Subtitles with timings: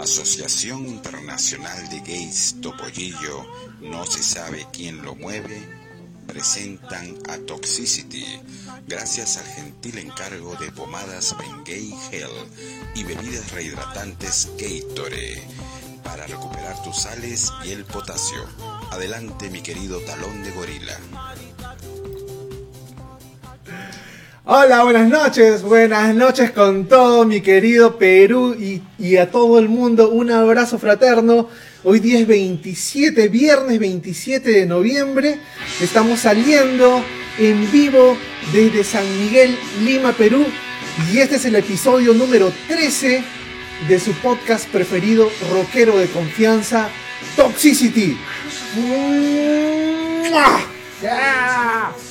[0.00, 3.46] Asociación Internacional de Gays Topollillo,
[3.80, 5.62] no se sabe quién lo mueve,
[6.26, 8.24] presentan a Toxicity,
[8.86, 12.30] gracias al gentil encargo de pomadas Bengay Gel
[12.94, 15.42] y bebidas rehidratantes Gatorade,
[16.04, 18.44] para recuperar tus sales y el potasio.
[18.90, 20.98] Adelante mi querido talón de gorila.
[24.50, 29.68] Hola, buenas noches, buenas noches con todo mi querido Perú y, y, a todo el
[29.68, 30.08] mundo.
[30.08, 31.50] Un abrazo fraterno.
[31.84, 35.38] Hoy día es 27, viernes 27 de noviembre.
[35.82, 37.04] Estamos saliendo
[37.36, 38.16] en vivo
[38.50, 39.54] desde San Miguel,
[39.84, 40.46] Lima, Perú.
[41.12, 43.22] Y este es el episodio número 13
[43.86, 46.88] de su podcast preferido, rockero de confianza,
[47.36, 48.16] Toxicity.
[51.02, 52.07] ¡Yeah!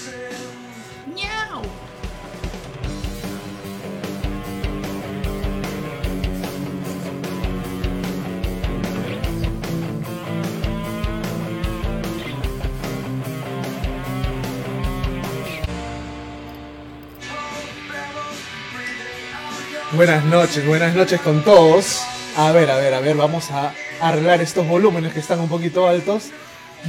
[19.98, 22.04] Buenas noches, buenas noches con todos.
[22.36, 25.88] A ver, a ver, a ver, vamos a arreglar estos volúmenes que están un poquito
[25.88, 26.26] altos.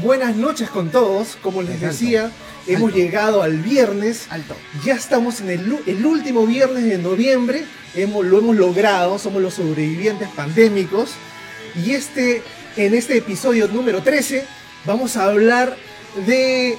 [0.03, 2.31] Buenas noches con todos, como les decía,
[2.67, 4.27] hemos llegado al viernes.
[4.28, 4.55] Alto.
[4.84, 9.55] Ya estamos en el, el, último viernes de noviembre, hemos, lo hemos logrado, somos los
[9.55, 11.12] sobrevivientes pandémicos.
[11.83, 12.43] Y este,
[12.77, 14.45] en este episodio número 13
[14.84, 15.75] vamos a hablar
[16.27, 16.77] de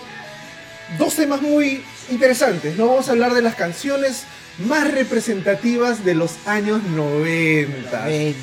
[0.99, 2.77] dos temas muy interesantes.
[2.77, 2.85] ¿no?
[2.85, 4.25] Vamos a hablar de las canciones
[4.67, 7.91] más representativas de los años 90.
[7.91, 8.35] 90.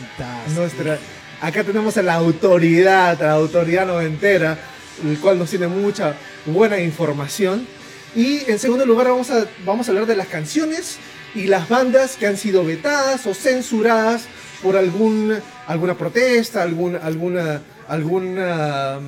[0.55, 0.99] Nuestra,
[1.41, 4.59] acá tenemos a la autoridad, a la autoridad noventera,
[5.05, 6.15] el cual nos tiene mucha
[6.47, 7.67] buena información.
[8.15, 10.99] Y en segundo lugar vamos a, vamos a hablar de las canciones
[11.35, 14.25] y las bandas que han sido vetadas o censuradas
[14.63, 18.99] por algún, alguna protesta, algún, alguna, alguna,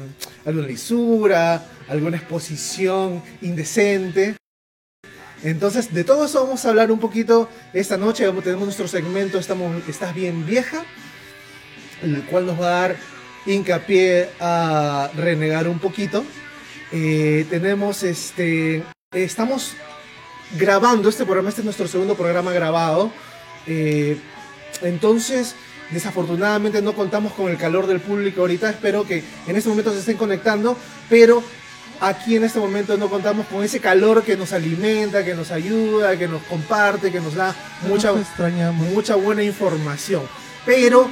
[0.44, 4.36] alguna lisura, alguna exposición indecente.
[5.42, 8.30] Entonces, de todo eso vamos a hablar un poquito esta noche.
[8.42, 10.84] Tenemos nuestro segmento Estamos, Estás bien vieja,
[12.02, 12.96] el cual nos va a dar
[13.46, 16.24] hincapié a renegar un poquito.
[16.92, 18.82] Eh, tenemos este.
[19.12, 19.72] Estamos
[20.58, 23.12] grabando este programa, este es nuestro segundo programa grabado.
[23.66, 24.18] Eh,
[24.82, 25.54] entonces,
[25.90, 28.70] desafortunadamente no contamos con el calor del público ahorita.
[28.70, 30.76] Espero que en este momento se estén conectando,
[31.08, 31.42] pero
[32.00, 36.18] aquí en este momento no contamos con ese calor que nos alimenta, que nos ayuda,
[36.18, 37.54] que nos comparte, que nos da
[37.88, 38.12] mucha,
[38.72, 40.22] mucha buena información.
[40.64, 41.08] Pero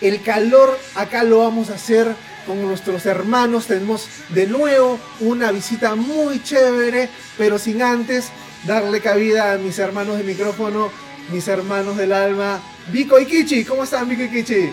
[0.00, 2.14] el calor acá lo vamos a hacer
[2.46, 3.66] con nuestros hermanos.
[3.66, 8.28] Tenemos de nuevo una visita muy chévere, pero sin antes
[8.66, 10.90] darle cabida a mis hermanos de micrófono,
[11.30, 12.60] mis hermanos del alma,
[12.92, 13.64] Vico y Kichi.
[13.64, 14.70] ¿Cómo están, Vico y Kichi?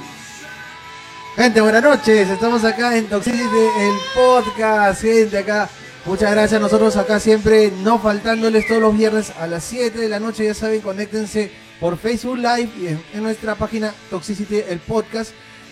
[1.35, 2.29] Gente, buenas noches.
[2.29, 3.43] Estamos acá en Toxicity,
[3.79, 5.01] el podcast.
[5.01, 5.69] Gente, acá.
[6.05, 6.61] Muchas gracias.
[6.61, 10.45] Nosotros acá siempre no faltándoles todos los viernes a las 7 de la noche.
[10.45, 15.31] Ya saben, conéctense por Facebook Live y en, en nuestra página Toxicity, el podcast.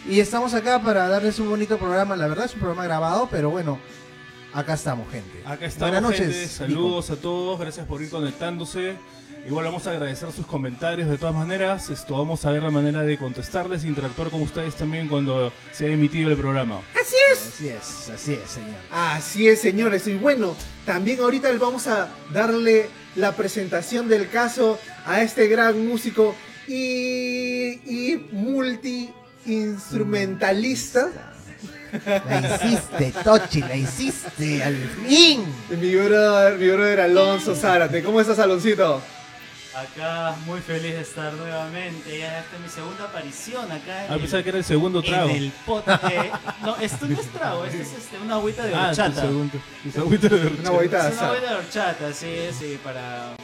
[0.10, 2.16] Y estamos acá para darles un bonito programa.
[2.16, 3.78] La verdad es un programa grabado, pero bueno,
[4.54, 5.44] acá estamos, gente.
[5.46, 6.34] Acá estamos, Buenas noches.
[6.34, 6.48] gente.
[6.48, 7.60] Saludos a todos.
[7.60, 8.96] Gracias por ir conectándose.
[9.46, 11.90] Igual vamos a agradecer sus comentarios de todas maneras.
[11.90, 15.86] Esto vamos a ver la manera de contestarles e interactuar con ustedes también cuando se
[15.86, 16.82] haya emitido el programa.
[17.00, 17.48] Así es.
[17.48, 18.76] Así es, así es, señor.
[18.92, 20.06] Así es, señores.
[20.08, 25.88] Y bueno, también ahorita les vamos a darle la presentación del caso a este gran
[25.88, 26.36] músico
[26.68, 31.10] y, y multi-instrumentalista.
[32.06, 35.44] La hiciste, Tochi, la hiciste, al fin.
[35.70, 38.02] Mi brother, mi brother Alonso Zárate.
[38.04, 39.02] ¿Cómo estás, Aloncito?
[39.74, 42.20] Acá muy feliz de estar nuevamente.
[42.20, 45.02] Ya esta es mi segunda aparición acá en, A el, pesar que era el segundo
[45.02, 45.30] trago.
[45.30, 46.04] en el podcast.
[46.62, 49.22] no, esto no es trago, esto es este, una agüita de Ah, tu horchata.
[49.22, 49.58] segundo.
[49.94, 50.60] tu agüita de horchata.
[50.62, 51.34] Una agüita de es una asado.
[51.36, 53.36] agüita de horchata, sí, sí, para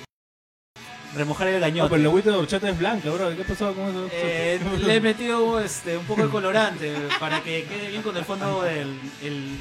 [1.17, 1.89] remojar el Ah, gañote.
[1.89, 3.29] pero la agüita de horchata es blanca, bro.
[3.35, 4.07] ¿Qué pasó con eso?
[4.11, 8.23] Eh, le he metido este, un poco de colorante para que quede bien con el
[8.25, 9.57] fondo del el,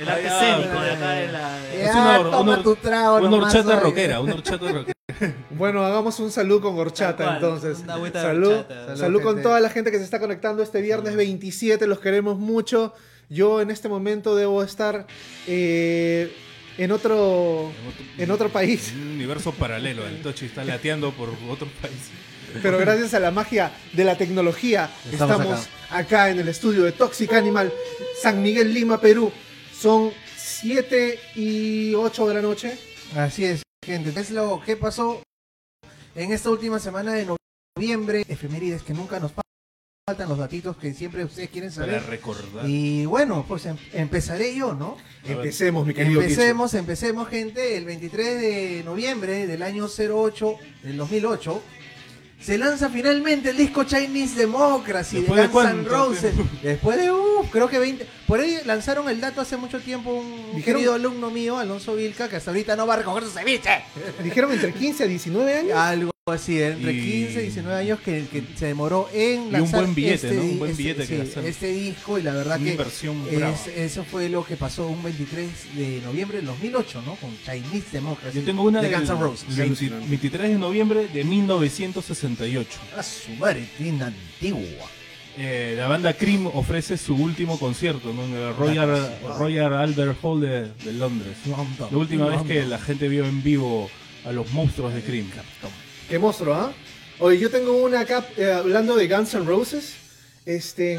[0.00, 1.54] el arte Ah, escénico de acá de la...
[1.58, 3.80] de- Es una toma una tu trago Una nomás, horchata oye.
[3.84, 4.94] rockera, una horchata rockera.
[5.50, 7.80] Bueno, hagamos un salud con horchata cual, entonces.
[7.80, 8.84] una agüita de Salud, horchata.
[8.86, 11.86] salud, Salud, con toda la gente que se está conectando este viernes 27.
[11.86, 12.94] Los queremos mucho.
[13.28, 15.06] Yo en este momento debo estar
[15.46, 16.34] eh,
[16.80, 17.70] en otro
[18.16, 20.06] en otro país, En un universo paralelo.
[20.06, 22.10] El Tochi está lateando por otro país.
[22.62, 26.30] pero gracias a la magia de la tecnología Estamos estamos, acá.
[26.30, 27.70] en el estudio de Toxic Animal,
[28.20, 29.30] San Miguel, Lima, Perú.
[29.78, 32.78] Son 7 y 8 de la noche.
[33.14, 34.18] Así es, gente.
[34.18, 35.22] Es lo que pasó
[36.14, 37.26] en esta última semana de
[37.76, 38.24] noviembre.
[38.26, 39.32] Efemérides que nunca nos
[40.10, 42.02] faltan los datitos que siempre ustedes quieren Para saber.
[42.10, 42.68] recordar.
[42.68, 44.96] Y bueno, pues em- empezaré yo, ¿no?
[45.24, 46.32] Empecemos, mi querido Kicho.
[46.32, 47.76] Empecemos, empecemos, gente.
[47.76, 51.62] El 23 de noviembre del año 08, del 2008,
[52.40, 56.34] se lanza finalmente el disco Chinese Democracy ¿Después de de Guns N' Roses.
[56.62, 58.04] Después de, uff, creo que 20.
[58.26, 62.28] Por ahí lanzaron el dato hace mucho tiempo un Dijeron- querido alumno mío, Alonso Vilca,
[62.28, 63.82] que hasta ahorita no va a recoger su ceviche.
[64.24, 65.76] Dijeron entre 15 a 19 años.
[65.76, 69.52] Algo así, entre Y- 15 y 19 años que, que se demoró en Y un
[69.52, 70.42] lanzar buen billete, este, ¿no?
[70.42, 73.54] Un buen este- billete que sí, este disco y la verdad Una que inversión brava.
[73.54, 77.14] es- eso fue lo que pasó un 23 de noviembre del 2008, ¿no?
[77.16, 78.38] Con Chinese Democracy.
[78.38, 79.56] Yo tengo una de Guns N' Roses.
[79.56, 82.78] 20 23 de noviembre de 1968.
[82.96, 84.88] A su madre, bien antigua.
[85.38, 88.24] Eh, la banda Cream ofrece su último concierto ¿no?
[88.24, 91.36] en el Royal, Royal Albert Hall de, de Londres.
[91.90, 93.88] La última vez que la gente vio en vivo
[94.26, 95.30] a los monstruos de Cream.
[96.10, 96.72] Qué monstruo, ¿ah?
[97.20, 99.94] Oye, yo tengo una acá eh, hablando de Guns N' Roses.
[100.44, 100.98] Este,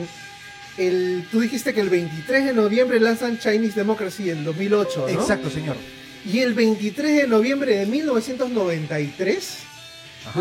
[0.78, 5.10] el, tú dijiste que el 23 de noviembre lanzan Chinese Democracy en 2008, ¿no?
[5.10, 5.76] Exacto, señor.
[6.26, 9.58] Y el 23 de noviembre de 1993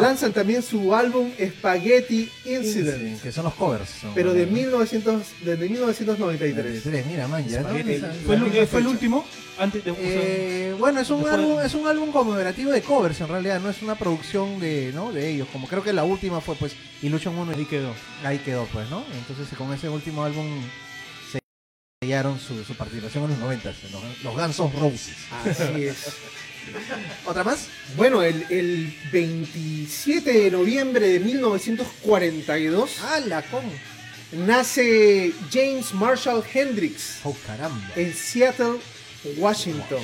[0.01, 3.89] lanzan también su álbum Spaghetti Incident, Que son los covers.
[3.89, 6.65] son- pero de 1900, desde 1993.
[6.85, 7.63] 93, mira, man, ya.
[7.63, 9.25] ¿Fue, el, fue último?
[9.59, 13.21] Antes de, o sea, Eh, bueno, es un álbum, es un álbum conmemorativo de covers
[13.21, 15.13] en realidad, no es una producción de, ¿no?
[15.13, 17.95] de ellos, como creo que la última fue pues Illusion 1 ahí quedó.
[18.25, 19.05] ahí quedó pues, ¿no?
[19.13, 20.47] Entonces con ese último álbum
[22.03, 25.17] sellaron su, su participación en los 90 los, los Guns N' Roses.
[25.45, 26.07] Así es.
[27.27, 27.67] ¿Otra más?
[27.97, 33.63] Bueno, el, el 27 de noviembre de 1942 ¡Hala, con!
[34.33, 37.81] nace James Marshall Hendrix ¡Oh, caramba!
[37.97, 38.77] en Seattle,
[39.37, 40.03] Washington.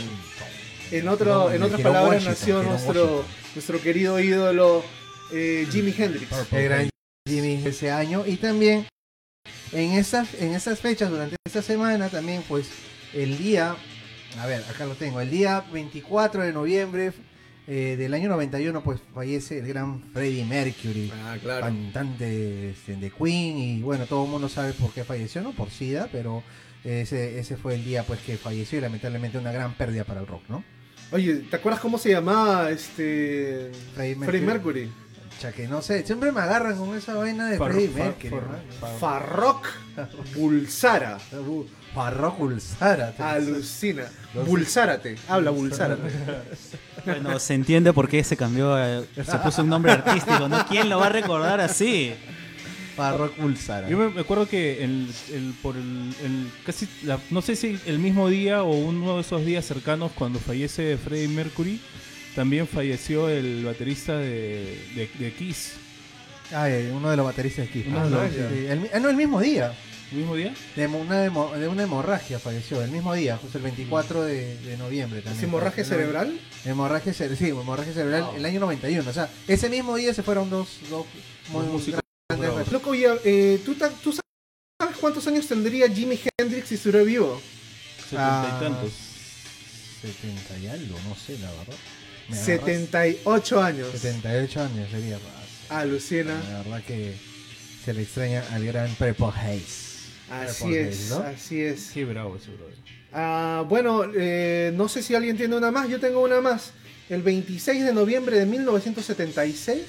[0.91, 3.27] En, otro, No, en otras palabras Washington, nació nuestro, Washington.
[3.55, 4.85] nuestro querido ídolo
[5.33, 6.31] eh, Jimi Hendrix.
[6.53, 6.91] El gran
[7.29, 8.87] Jimmy ese año y también
[9.73, 12.69] en esas en esas fechas durante esta semana también pues
[13.13, 13.75] el día
[14.39, 15.21] a ver acá lo tengo.
[15.21, 17.13] El día 24 de noviembre
[17.67, 23.11] eh, del año 91 pues fallece el gran Freddie Mercury Ah, cantante de, este, de
[23.11, 26.45] Queen y bueno todo el mundo sabe por qué falleció no por SIDA pero
[26.85, 30.27] ese, ese fue el día pues que falleció y lamentablemente una gran pérdida para el
[30.27, 30.63] rock no
[31.13, 34.91] Oye, ¿te acuerdas cómo se llamaba este Freddie Freddie Mercury?
[35.43, 37.89] Ya que no sé siempre me agarran con esa vaina de Far- Mercury
[38.31, 38.81] far- ¿no?
[38.81, 39.67] far- Farrokh
[40.35, 41.19] Bulsara.
[41.95, 43.15] Farrokh Bulsara.
[43.19, 44.05] Alucina.
[44.47, 45.17] Bulsárate.
[45.29, 46.03] Habla, Bulsárate.
[47.05, 50.67] Bueno, se entiende por qué se cambió, a- se puso un nombre artístico, ¿no?
[50.67, 52.13] ¿Quién lo va a recordar así?
[52.97, 53.89] Farrokh Bulsara.
[53.89, 57.79] Yo me me acuerdo que el, el- por el, el- casi la- no sé si
[57.87, 61.81] el mismo día o uno de esos días cercanos cuando fallece Freddie Mercury,
[62.37, 65.73] también falleció el baterista de, de, de Kiss.
[66.53, 67.87] Ah, eh, uno de los bateristas de Kiss.
[67.93, 68.67] Ah, de no, los- sí, sí.
[68.67, 69.75] El mi- ah, no, el mismo día.
[70.13, 70.55] ¿El mismo día?
[70.77, 72.81] De una, hemo- de una hemorragia falleció.
[72.81, 75.39] El mismo día, justo el 24 de, de noviembre también.
[75.39, 76.39] ¿Es hemorragia cerebral?
[76.65, 79.11] Hemorragia cerebral, sí, hemorragia cerebral el año 91.
[79.11, 81.07] O sea, ese mismo día se fueron dos, dos
[81.49, 82.71] muy músicos grandes.
[82.71, 87.41] Loco, ya, eh, ¿tú, ta- ¿tú sabes cuántos años tendría Jimi Hendrix si estuviera vivo?
[87.99, 88.93] Setenta Ah, y tantos.
[90.03, 91.75] 70 y algo, no sé, la verdad.
[92.29, 93.89] Me agarras- 78 años.
[93.93, 95.19] 78 años sería.
[95.69, 96.41] Alucina.
[96.51, 97.15] La verdad que
[97.85, 99.87] se le extraña al gran Purple Haze.
[100.31, 101.17] Así Purple es, Haze, ¿no?
[101.29, 101.91] así es.
[101.93, 102.75] Qué bravo ese brother.
[103.13, 106.73] Ah, bueno, eh, no sé si alguien tiene una más, yo tengo una más.
[107.09, 109.81] El 26 de noviembre de 1976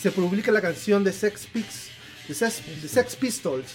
[0.00, 1.88] se publica la canción de Sex, Pigs,
[2.28, 3.66] de Sex, de Sex Pistols,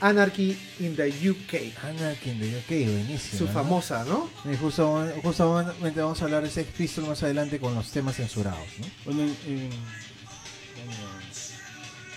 [0.00, 1.84] Anarchy in the UK.
[1.84, 3.38] Anakin de UK, buenísimo.
[3.38, 3.52] Su ¿no?
[3.52, 4.30] famosa, ¿no?
[4.50, 8.66] Y justo, justamente vamos a hablar de Sex Pistols más adelante con los temas censurados,
[8.78, 8.86] ¿no?
[9.04, 9.70] Bueno, en- en-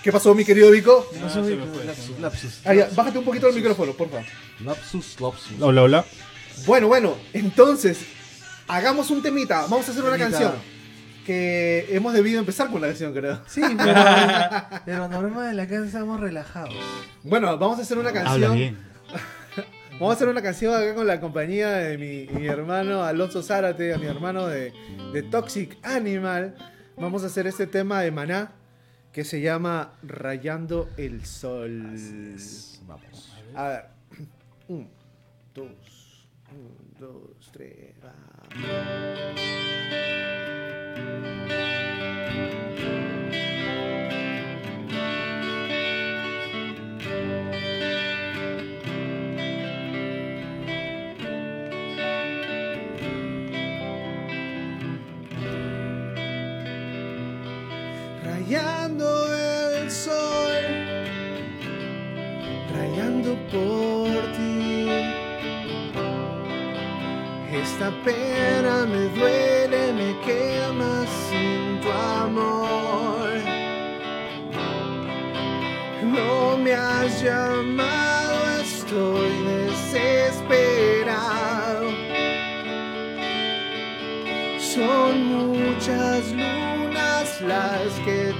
[0.04, 1.08] ¿Qué pasó, mi querido Vico?
[1.16, 1.86] Ah, No fue.
[1.86, 2.60] lapsus, lapsus.
[2.66, 4.26] Ah, ya, bájate un poquito el micrófono, por favor.
[4.60, 5.62] Lapsus, lapsus.
[5.62, 6.06] Hola, hola.
[6.66, 8.00] Bueno, bueno, entonces,
[8.68, 9.62] hagamos un temita.
[9.62, 10.54] Vamos a hacer una canción.
[11.26, 13.40] Que hemos debido empezar con la canción, creo.
[13.48, 14.02] Sí, pero,
[14.86, 16.76] pero normal, acá estamos relajados.
[17.24, 18.44] Bueno, vamos a hacer una canción.
[18.44, 18.78] Habla bien.
[19.94, 23.94] Vamos a hacer una canción acá con la compañía de mi, mi hermano Alonso Zárate,
[23.94, 24.74] a mi hermano de,
[25.14, 26.56] de Toxic Animal.
[26.98, 28.54] Vamos a hacer este tema de Maná
[29.14, 32.36] que se llama Rayando el Sol.
[32.88, 33.38] Vamos.
[33.56, 33.86] A ver.
[34.68, 34.90] Un,
[35.54, 37.94] dos, un, dos, tres.
[38.04, 38.14] va.
[58.44, 60.52] Rayando el sol
[62.76, 64.90] rayando por ti.
[67.54, 73.30] Esta pena me duele, me quema sin tu amor.
[76.04, 80.74] No me has llamado, estoy desesperado.
[84.60, 86.13] Son muchas
[87.48, 88.34] las que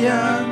[0.00, 0.49] sol.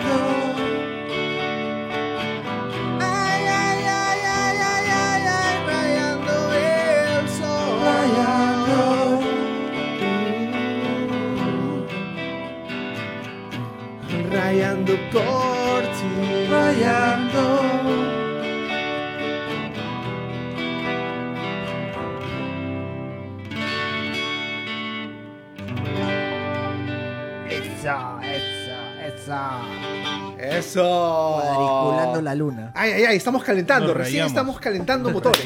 [32.88, 33.88] Ay, ay, ay, estamos calentando.
[33.88, 34.32] Nos Recién rayamos.
[34.32, 35.44] estamos calentando motores.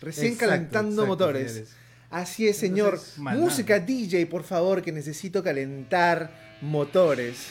[0.00, 1.52] Recién Exacto, calentando exacto, motores.
[1.52, 1.74] señores.
[2.10, 2.94] Así es, señor.
[2.94, 3.18] Entonces.
[3.40, 7.48] Música DJ, por favor, que necesito calentar motores.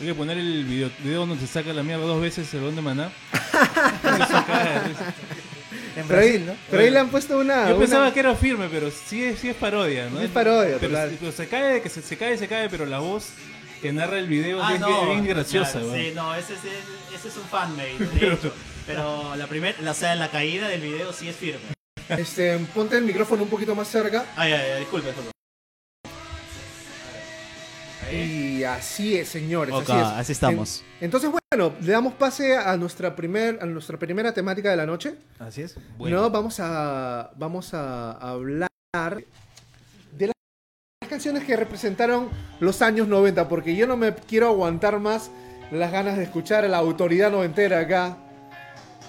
[0.00, 2.76] Hay que poner el video, video donde se saca la mierda dos veces el don
[2.76, 3.10] de maná.
[5.96, 6.52] En Pero ahí, Brasil, ¿no?
[6.70, 7.64] pero ahí le han puesto una.
[7.68, 10.20] Yo una- pensaba que era firme, pero sí es, sí es parodia, ¿no?
[10.20, 13.00] Es parodia, pero, pero se cae, de que se, se cae, se cae, pero la
[13.00, 13.30] voz
[13.80, 14.88] que narra el video Ah, es no.
[14.88, 16.60] bien, bien graciosa, Claro, sí, no, ese es,
[17.14, 18.52] ese es un fanmade, de hecho.
[18.86, 21.60] Pero la primera, o sea, la caída del video sí es firme.
[22.08, 24.24] Este, ponte el micrófono un poquito más cerca.
[24.36, 25.30] Ay, ay, ay, disculpe, disculpe.
[28.10, 29.74] Y así es, señores.
[29.74, 30.06] Ok, así, es.
[30.06, 30.80] así estamos.
[31.00, 34.86] En- entonces, bueno, le damos pase a nuestra, primer, a nuestra primera temática de la
[34.86, 35.14] noche.
[35.38, 35.76] Así es.
[35.98, 36.22] Bueno.
[36.22, 39.22] No, vamos a, vamos a hablar
[41.18, 42.28] canciones que representaron
[42.60, 45.32] los años 90, porque yo no me quiero aguantar más
[45.72, 48.16] las ganas de escuchar a la autoridad noventera acá,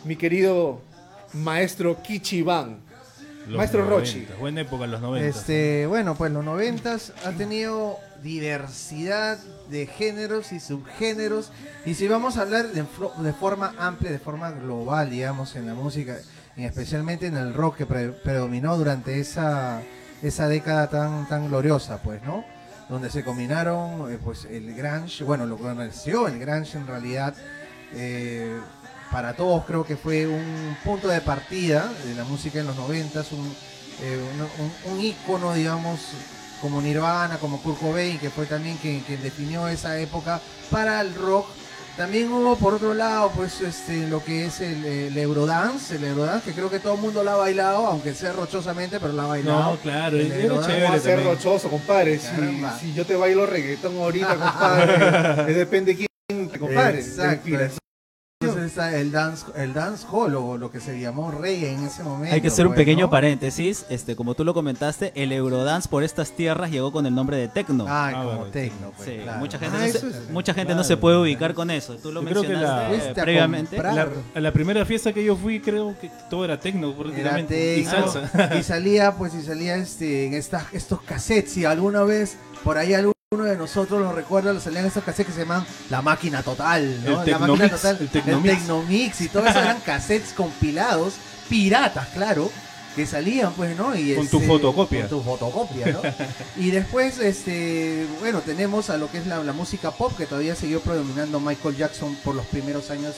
[0.05, 0.81] mi querido
[1.33, 2.79] maestro Kichiban.
[3.47, 4.27] Los Maestro 90, Rochi.
[4.39, 5.27] Buena época, los 90.
[5.27, 9.37] Este, bueno, pues los noventas ha tenido diversidad
[9.69, 11.51] de géneros y subgéneros.
[11.85, 12.81] Y si vamos a hablar de,
[13.19, 16.17] de forma amplia, de forma global, digamos, en la música,
[16.57, 19.81] y especialmente en el rock que pre- predominó durante esa,
[20.21, 22.43] esa década tan, tan gloriosa, pues, ¿no?
[22.89, 27.33] Donde se combinaron, eh, pues, el grunge, bueno, lo que nació el grunge en realidad,
[27.93, 28.59] eh,
[29.11, 33.31] para todos creo que fue un punto de partida de la música en los noventas,
[33.31, 33.45] un,
[34.01, 34.19] eh,
[34.85, 35.99] un, un- ícono, digamos,
[36.61, 41.15] como Nirvana, como Kurt Cobain, que fue también quien, quien definió esa época para el
[41.15, 41.47] rock
[41.99, 46.45] También hubo por otro lado, pues, este, lo que es el, el Eurodance, el Eurodance,
[46.45, 49.27] que creo que todo el mundo lo ha bailado, aunque sea rochosamente, pero lo ha
[49.27, 49.71] bailado.
[49.71, 51.35] No, claro, El era Eurodance chévere ¿Cómo va a ser también.
[51.35, 52.17] rochoso, compadre?
[52.17, 52.79] Si, Caramba.
[52.79, 56.99] si yo te bailo reggaetón ahorita, compadre, depende de quién, compadre.
[56.99, 57.49] Exacto.
[58.69, 62.33] Está el dance, el dance hall o lo que se llamó reggae en ese momento.
[62.33, 63.09] Hay que hacer un pues, pequeño ¿no?
[63.09, 63.85] paréntesis.
[63.89, 67.47] Este, como tú lo comentaste, el Eurodance por estas tierras llegó con el nombre de
[67.49, 67.85] Tecno.
[67.87, 69.39] Ah, Ah, como tecno, pues, Sí, claro.
[69.39, 70.87] mucha gente, Ah, no, se, es- mucha gente no claro.
[70.87, 71.95] se puede ubicar con eso.
[71.97, 72.59] Tú lo Yo creo que la-
[72.89, 73.75] mencionaste eh, a previamente.
[73.75, 73.95] comprar.
[73.95, 77.77] La, a la primera fiesta que yo fui, creo que todo era tecno, prácticamente.
[77.77, 78.29] Y salsa.
[78.57, 81.51] y salía, pues, y salía este, en estas, estos cassettes.
[81.53, 82.93] Si alguna vez por ahí
[83.31, 87.21] alguno de nosotros lo recuerda, salían estos cassettes que se llaman La Máquina Total, ¿no?
[87.21, 88.57] El la Máquina Total, el Tecnomix.
[88.57, 91.13] Tecnomix y todo eso eran cassettes compilados,
[91.47, 92.49] piratas, claro,
[92.95, 93.95] que salían, pues, ¿no?
[93.95, 95.01] Y Con tu fotocopia.
[95.01, 96.01] Con tu fotocopia, ¿no?
[96.57, 100.55] y después, este, bueno, tenemos a lo que es la, la música pop, que todavía
[100.55, 103.13] siguió predominando Michael Jackson por los primeros años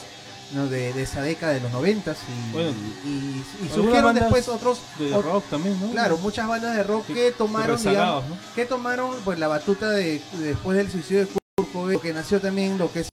[0.52, 0.66] ¿no?
[0.66, 2.70] de, de esa década de los noventas y, Bueno,
[3.04, 5.90] y, y surgieron después otros De rock también, ¿no?
[5.92, 10.20] claro muchas bandas de rock Que- que tomaron digamos, que tomaron pues la batuta de
[10.38, 13.08] después del suicidio de Kurt Cobain, que nació también lo que es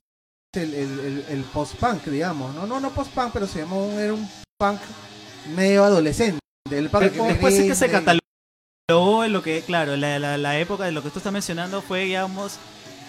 [0.54, 4.28] el, el, el- el post-punk digamos no no no post-punk pero se llamó era un
[4.58, 4.80] punk
[5.54, 6.38] medio adolescente
[6.70, 10.84] el punk Después es que se catalogó en lo que, claro, la, la- la época
[10.84, 12.54] de lo que tú estás mencionando fue, digamos,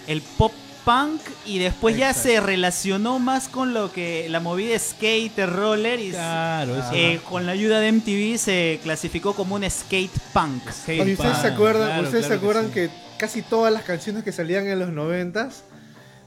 [0.06, 0.52] el pop
[0.84, 6.10] punk y después ya se relacionó más con lo que la movida skate, roller y
[6.10, 6.90] Claro, eso.
[6.92, 10.70] eh, con la ayuda de MTV se clasificó como un skate punk.
[10.70, 12.72] Skate Oye, ¿Ustedes se acuerdan, claro, ¿ustedes se acuerdan sí.
[12.72, 15.64] que, casi todas las canciones que salían en los noventas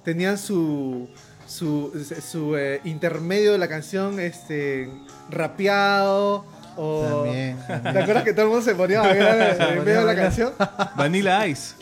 [0.04, 1.10] tenían su
[1.48, 1.92] su,
[2.28, 4.90] su, eh, intermedio de la canción este
[5.30, 6.46] rapeado
[6.78, 7.98] o También, ¿Te también.
[7.98, 10.54] acuerdas que todo el mundo se ponía a bailar en- en medio de la canción?
[10.96, 11.76] Vanilla Ice.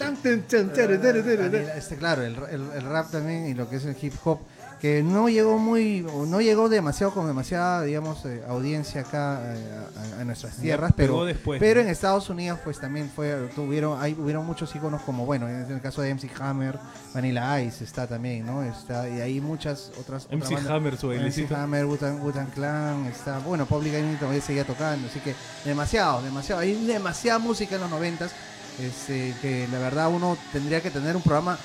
[1.77, 4.39] Este, claro, el, el- el rap también y lo que es el hip hop,
[4.83, 10.17] que no llegó muy, o no llegó demasiado con demasiada, digamos, eh, audiencia acá eh,
[10.17, 11.85] a, a nuestras tierras, pero, después, pero ¿no?
[11.85, 15.79] en Estados Unidos pues también fue, tuvieron, hay, hubieron muchos iconos como, bueno, en el
[15.79, 16.77] caso de MC Hammer,
[17.13, 18.61] Vanilla Ice está también, ¿no?
[18.61, 20.27] Está, y hay muchas otras.
[20.29, 20.69] MC.
[20.69, 21.49] Hammer, su MC.
[21.55, 26.59] Hammer, Wu-Tang, Wu-Tang Clan, está, bueno, Public Enemy todavía seguía tocando, así que demasiado, demasiado,
[26.59, 28.33] hay demasiada música en los noventas,
[28.81, 31.57] este, que la verdad uno tendría que tener un programa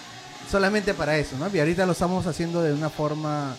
[0.51, 1.49] solamente para eso, ¿no?
[1.55, 3.55] Y ahorita lo estamos haciendo de una forma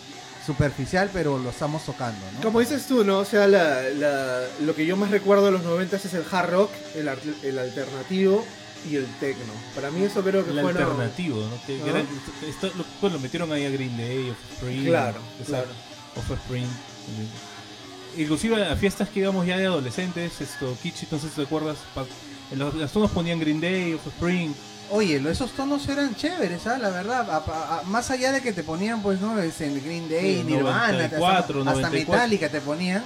[0.45, 2.41] superficial, pero lo estamos tocando, ¿no?
[2.41, 3.19] Como dices tú, ¿no?
[3.19, 6.49] O sea, la, la- lo que yo más recuerdo de los noventas es el hard
[6.49, 7.07] rock, el,
[7.43, 8.43] el alternativo
[8.89, 9.53] y el techno.
[9.75, 11.61] Para mí eso creo que El fue lo- alternativo, ¿no?
[11.67, 11.99] Que- que Ajá.
[11.99, 12.05] era-
[12.49, 14.85] esto- lo, bueno, metieron ahí a Green Day, Offspring.
[14.85, 15.67] Claro, claro.
[16.15, 16.67] Offspring.
[18.17, 22.05] Inclusive a fiestas que íbamos ya de adolescentes, esto, Kichi, entonces te acuerdas, Pa-
[22.51, 24.55] en los, las tonos ponían Green Day, Offspring.
[24.91, 26.77] Oye, esos tonos eran chéveres, ¿ah?
[26.79, 29.39] La verdad, a- a- a- más allá de que te ponían, pues, ¿no?
[29.39, 32.13] Es en Green Day, Sí, Nirvana, 94, hasta, hasta 94.
[32.13, 33.03] Metallica te ponían.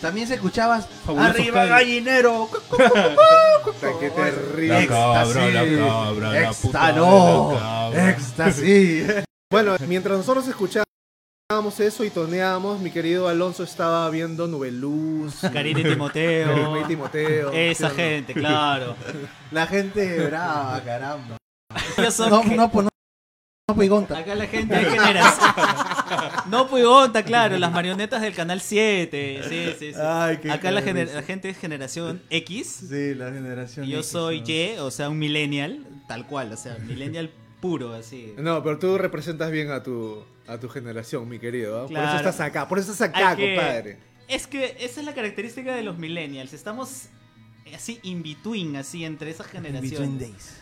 [0.00, 2.48] También se escuchabas Fabulosos arriba gallinero.
[4.00, 4.80] Qué terrible.
[4.80, 7.48] La cabra, la cabra, la Exta puta no.
[7.48, 8.10] de la cabra.
[8.10, 9.04] Éxtasis.
[9.50, 10.83] Bueno, mientras nosotros escuchábamos
[11.78, 16.80] eso y toneábamos, mi querido Alonso estaba viendo Nubeluz, Karina y Timoteo.
[16.80, 17.52] Y Timoteo.
[17.52, 17.94] Esa ¿sí o no?
[17.96, 18.96] gente, claro.
[19.50, 21.36] La gente brava, caramba.
[22.30, 22.90] No, que- no, pues no.
[23.76, 24.16] No.
[24.16, 25.50] Acá la gente hay generación.
[26.50, 29.40] No Puigonta, claro, las marionetas del canal 7.
[29.48, 29.98] Sí, sí, sí.
[30.00, 32.86] Ay, qué Acá la, gener- la gente es generación X.
[32.88, 33.86] Sí, la generación.
[33.86, 34.46] Y yo X, soy ¿no?
[34.46, 37.30] Y, o sea, un millennial, tal cual, o sea, millennial
[37.64, 38.34] puro, así.
[38.36, 41.80] No, pero tú representas bien a tu, a tu generación, mi querido.
[41.80, 41.86] ¿ah?
[41.88, 43.98] Por eso estás acá, por eso estás acá, que- compadre.
[44.28, 46.52] Es que esa es la característica de los millennials.
[46.52, 47.08] Estamos
[47.74, 50.20] así in between, así entre esas Between generaciones.
[50.20, 50.56] days.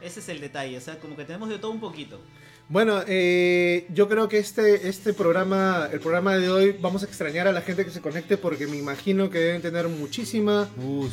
[0.00, 2.20] Ese es el detalle, o sea, como que tenemos de todo un poquito.
[2.68, 7.46] Bueno, eh, yo creo que este, este programa, el programa de hoy, vamos a extrañar
[7.48, 11.06] a la gente que se conecte porque me imagino que deben tener muchísima Uh,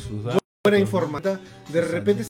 [0.64, 1.40] buena información.
[1.72, 2.24] De repente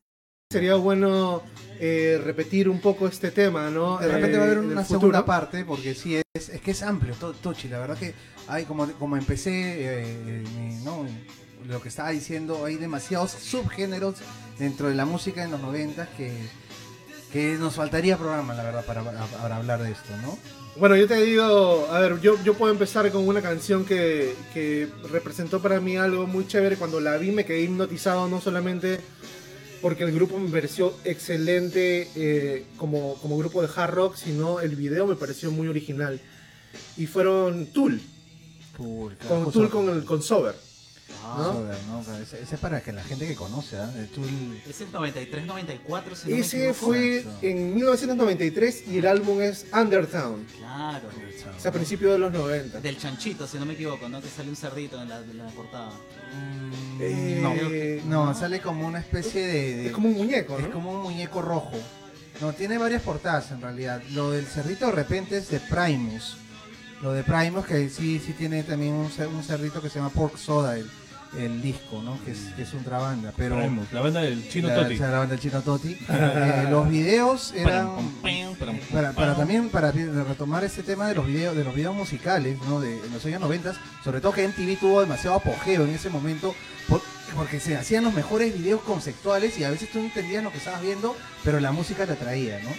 [0.51, 1.43] sería bueno
[1.79, 3.99] eh, repetir un poco este tema, ¿no?
[3.99, 6.83] De repente va a haber Eh, una segunda parte, porque sí, es, es que es
[6.83, 7.69] amplio, to- Tochi.
[7.69, 8.15] La verdad que
[8.47, 11.05] hay, como, como empecé, eh, mi- ¿no?
[11.67, 14.15] lo que estaba diciendo, hay demasiados subgéneros
[14.59, 16.33] dentro de la música en los 90 que,
[17.31, 20.39] que nos faltaría programa, la verdad, para, para hablar de esto, ¿no?
[20.79, 24.89] Bueno, yo te digo, a ver, yo, yo puedo empezar con una canción que, que
[25.13, 26.77] representó para mí algo muy chévere.
[26.77, 29.01] Cuando la vi me quedé hipnotizado, no solamente
[29.81, 34.77] porque el grupo me pareció excelente eh, como, como grupo de hard rock, sino el
[34.77, 36.21] video me pareció muy original.
[36.97, 38.01] Y fueron Tool,
[38.77, 40.55] con Tool con, el, con Sober.
[41.23, 41.45] ¿No?
[41.53, 42.03] Soda, ¿no?
[42.05, 43.77] Pero Ese, ese es para que la gente que conoce,
[44.15, 44.61] Tool.
[44.69, 47.39] Es el 93-94, si no me Ese fue Exacto.
[47.47, 51.09] en 1993 y el álbum es Undertown, Claro.
[51.57, 52.81] o sea, a principios de los 90.
[52.81, 54.21] Del chanchito, si no me equivoco, ¿no?
[54.21, 55.91] Que sale un cerdito en la, en la portada.
[55.91, 59.77] Mm, Eh, no, no, sale como una especie de.
[59.77, 60.71] de- Es como un muñeco, es ¿no?
[60.73, 61.73] como un muñeco rojo.
[62.41, 64.01] No, tiene varias portadas en realidad.
[64.11, 66.37] Lo del cerdito de repente es de Primus.
[67.03, 70.37] Lo de Primus, que sí, sí tiene también un, un cerdito que se llama Pork
[70.37, 70.89] Soda, el,
[71.37, 72.19] el disco, ¿no?
[72.25, 73.33] Que es, que es otra banda.
[73.37, 73.59] Pero
[73.93, 74.95] la banda del Chino la, Toti.
[74.95, 75.97] o sea, la banda del Chino Toti.
[76.11, 77.91] Eh, los videos eran
[78.93, 82.81] para, para también para retomar este tema de los videos de los videos musicales ¿no?
[82.81, 86.55] de en los años 90 sobre todo que MTV tuvo demasiado apogeo en ese momento
[86.89, 87.03] por-
[87.37, 90.59] porque se hacían los mejores videos conceptuales y a veces tú no entendías lo que
[90.59, 91.15] estabas viendo
[91.45, 92.71] pero la música te atraía ¿no?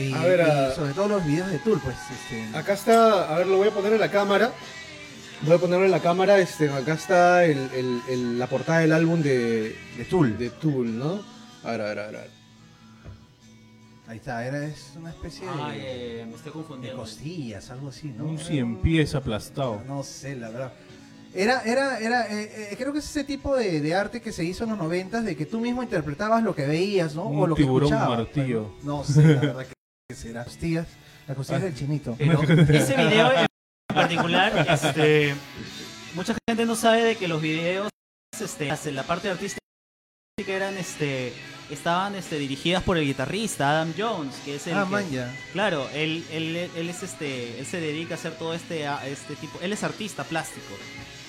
[0.00, 3.32] y, A ver, y a- sobre todo los videos de Tool pues este, Acá está,
[3.34, 4.52] a ver, lo voy a poner en la cámara.
[5.42, 6.38] Voy a ponerlo en la cámara.
[6.38, 10.98] Este, acá está el- el- el- la portada del álbum de, de Tool de Tool,
[10.98, 11.20] ¿no?
[11.62, 12.30] A ver, a ver, a ver.
[14.08, 17.00] ahí está era es una especie de, Ay, eh, me estoy de confundiendo.
[17.00, 18.24] costillas algo así ¿no?
[18.24, 19.82] Un cien pies aplastado.
[19.86, 20.72] No sé, la verdad.
[21.34, 24.42] Era, era, era, eh, eh, creo que es ese tipo de, de arte que se
[24.44, 27.24] hizo en los noventas, de que tú mismo interpretabas lo que veías, ¿no?
[27.26, 28.70] Un o lo que tiburón escuchabas, martillo.
[28.74, 28.96] pues, ¿no?
[28.98, 29.66] No sé, la verdad
[30.08, 30.44] que será.
[30.44, 30.86] Costillas,
[31.28, 32.14] las costillas del chinito.
[32.16, 33.30] Pero ese video
[33.88, 35.34] en particular, este,
[36.14, 37.88] mucha gente no sabe de que los videos,
[38.38, 39.58] este, la parte artística
[40.46, 41.32] eran, este,
[41.70, 45.34] estaban, este, dirigidas por el guitarrista Adam Jones, que es el ah, que- man, ya.
[45.52, 49.34] Claro, él, él, él es este, él se dedica a hacer todo este, a- este
[49.36, 50.74] tipo, él es artista plástico,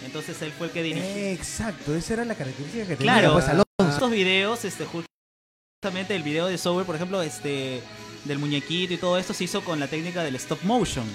[0.05, 1.07] entonces él fue el que dirigió.
[1.09, 6.23] Eh, exacto, esa era la característica que tenía Claro, pues, estos videos, este, justamente el
[6.23, 7.81] video de Sober, por ejemplo, este,
[8.25, 11.05] del muñequito y todo esto se hizo con la técnica del stop motion.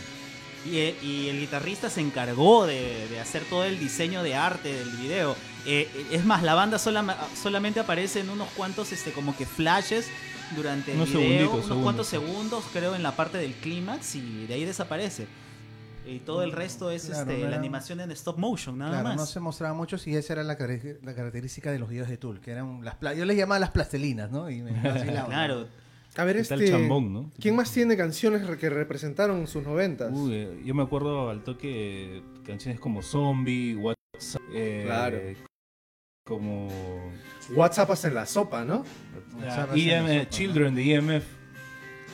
[0.64, 4.72] Y, eh, y el guitarrista se encargó de, de hacer todo el diseño de arte
[4.72, 5.34] del video.
[5.66, 10.08] Eh, es más, la banda sola- solamente aparece en unos cuantos, este, como que flashes
[10.56, 14.46] durante el Unos video, unos segundos, cuantos segundos, creo, en la parte del clímax y
[14.46, 15.26] de ahí desaparece.
[16.04, 19.08] Y todo el resto es Claro, este, no la animación en stop motion, nada Claro,
[19.08, 19.16] más.
[19.16, 22.16] no se mostraba mucho y esa era la, car- la característica de los videos de
[22.18, 24.50] Tool, que eran las pla- yo les llamaba las plastelinas, ¿no?
[24.50, 24.72] Y me.
[25.26, 25.66] Claro,
[26.16, 26.68] A ver, este.
[26.68, 27.30] chambón, ¿no?
[27.40, 30.10] ¿Quién más tiene canciones que representaron sus noventas?
[30.12, 35.18] Uy, eh, yo me acuerdo al toque eh, canciones como Zombie, WhatsApp, eh, Claro.
[36.26, 36.68] como
[37.54, 38.84] WhatsApp hasta en la sopa, ¿no?
[39.42, 40.28] Ah, hacen la sopa.
[40.30, 41.24] Children de EMF.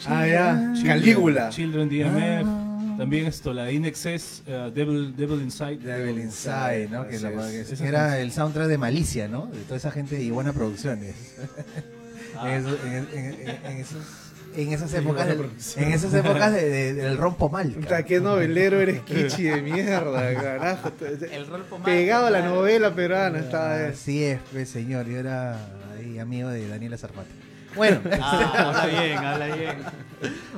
[0.07, 0.55] Ah, ya.
[0.75, 1.49] Children- Calígula.
[1.51, 2.47] Children de EMF.
[2.47, 2.65] Ah.
[2.99, 5.77] También esto, la Inexcess, eh, Devil, Devil Inside.
[5.79, 7.07] Devil Inside, ¿no?
[7.07, 9.47] Que, la- era el soundtrack de Malicia, ¿no?
[9.47, 11.37] De toda esa gente y buena producciones.
[12.37, 12.49] Ah.
[12.51, 14.25] En, eso- en- en- en- en esos-
[14.57, 15.85] en esas épocas, del, producción.
[15.85, 17.71] en esas épocas de- de- del rompo mal.
[17.73, 20.91] Puta, qué novelero eres kichi de mierda, carajo.
[21.33, 23.87] el rol pomada, Pegado a la novela peruana estaba.
[23.87, 25.07] Así es, pues, señor.
[25.07, 25.59] Yo era
[25.99, 27.29] ahí amigo de Daniela Zarpati.
[27.77, 29.77] Bueno, Ah, habla bien, habla bien.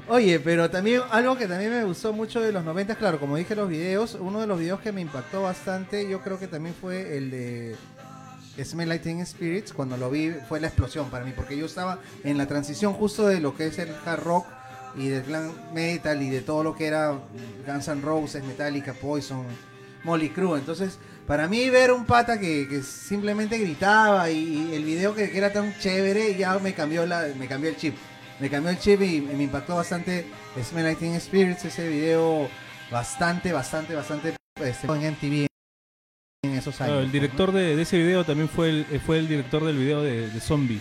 [0.08, 3.54] Oye, pero también algo que también me gustó mucho de los 90, claro, como dije
[3.56, 7.16] los videos, uno de los videos que me impactó bastante, yo creo que también fue
[7.18, 7.76] el de
[8.62, 12.38] Smell Teen Spirits, cuando lo vi fue la explosión para mí, porque yo estaba en
[12.38, 14.46] la transición justo de lo que es el hard rock
[14.96, 17.18] y del glam metal y de todo lo que era
[17.66, 19.46] Guns N' Roses, Metallica, Poison,
[20.04, 25.36] Molly Crew, entonces para mí ver un pata que, simplemente gritaba y, el video que,
[25.36, 27.94] era tan chévere ya me cambió la me cambió el chip.
[28.40, 30.26] Me cambió el chip y, me impactó bastante
[30.62, 32.48] Smell Teen Spirits ese video
[32.90, 35.49] bastante bastante bastante este, en MTV
[36.42, 39.18] en esos años Claro, el director de, de ese video también fue el, eh, fue
[39.18, 40.80] el director del video de, de Zombie,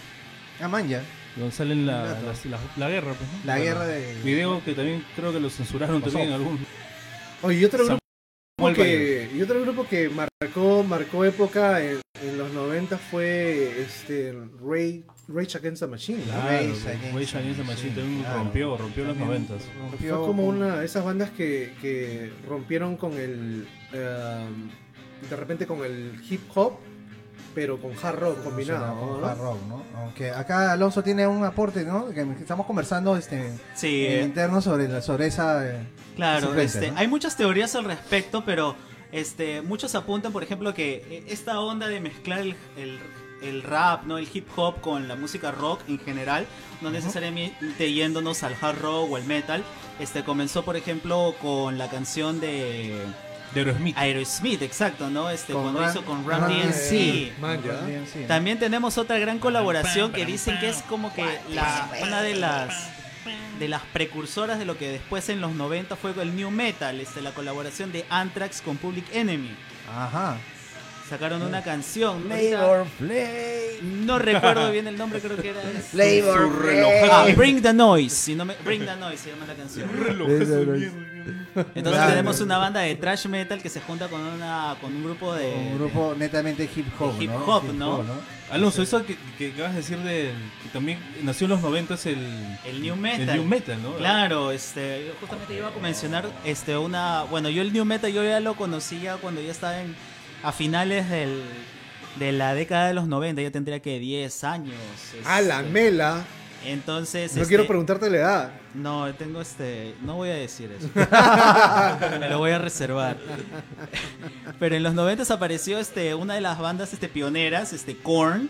[0.61, 1.03] ah man ya
[1.35, 3.13] donde salen la, la, la guerra.
[3.13, 3.39] pues, ¿no?
[3.45, 6.13] la Bueno, guerra de Video que también creo que lo censuraron Pasó.
[6.13, 6.59] también en algún...
[7.43, 7.99] Oye, y otro grupo
[8.57, 14.35] Samuel que, y otro grupo que marcó, marcó época en, en los 90 fue este
[14.61, 16.21] Ray, Rage Against the Machine.
[16.23, 18.37] Claro, Rage Against Rage Against the Machine también claro.
[18.39, 19.61] rompió, rompió los noventas.
[19.99, 24.69] Fue como una esas bandas que, que rompieron con el um,
[25.29, 26.73] de repente con el hip hop,
[27.55, 28.95] pero con hard rock combinado.
[28.99, 29.27] con ¿no?
[29.27, 29.83] hard rock, ¿no?
[29.97, 32.09] Aunque acá Alonso tiene un aporte, ¿no?
[32.09, 36.53] Que estamos conversando este Sí, en eh, interno sobre la- sobre esa eh, claro.
[36.55, 36.97] Este, ¿no?
[36.97, 38.75] Hay muchas teorías al respecto, pero
[39.11, 42.99] este, muchos apuntan, por ejemplo, que eh, esta onda de mezclar el, el-
[43.41, 46.45] el rap, no, el hip hop con la música rock en general,
[46.81, 49.63] no necesariamente yéndonos al hard rock o al metal,
[49.99, 53.01] este, comenzó, por ejemplo, con la canción de
[53.53, 53.97] De Aerosmith.
[53.97, 55.29] Aerosmith, exacto, ¿no?
[55.29, 58.27] Este, Con cuando hizo con Run DMC.
[58.27, 62.89] También tenemos otra gran colaboración que dicen que es como que la, una de las
[63.59, 67.21] de las precursoras de lo que después en los 90 fue el New Metal, este,
[67.21, 69.53] la colaboración de Anthrax con Public Enemy.
[69.93, 70.37] Ajá.
[71.09, 72.23] Sacaron una canción.
[72.23, 73.79] Flavor Play.
[73.81, 75.61] No recuerdo bien el nombre, creo que era.
[75.91, 77.09] Flavor Su Play.
[77.11, 78.15] Ah, Bring the Noise.
[78.15, 78.55] Si no me...
[78.63, 79.89] Bring the Noise se llama la canción.
[81.75, 82.09] Entonces Claro.
[82.11, 85.51] tenemos una banda de thrash metal que se junta con una con un grupo de
[85.71, 87.45] Un grupo netamente hip hop, hip ¿no?
[87.45, 88.03] hop, ¿no?
[88.51, 90.31] Alonso, eso que, que acabas de decir de
[90.63, 92.17] que también nació en los 90 es el,
[92.65, 93.29] el new metal.
[93.29, 93.95] el new metal, ¿no?
[93.97, 98.23] Claro, este, yo justamente iba a mencionar este una, bueno, yo el new metal yo
[98.23, 99.95] ya lo conocía cuando ya estaba en
[100.43, 101.43] a finales del
[102.19, 104.75] de la década de los 90, ya tendría que 10 años.
[105.25, 106.25] A la este, mela.
[106.65, 108.51] Entonces, No este, quiero preguntarte la edad.
[108.73, 109.95] No, tengo este.
[110.01, 110.89] No voy a decir eso.
[112.19, 113.17] Me lo voy a reservar.
[114.59, 118.49] Pero en los 90 apareció este, una de las bandas este, pioneras, este, Korn.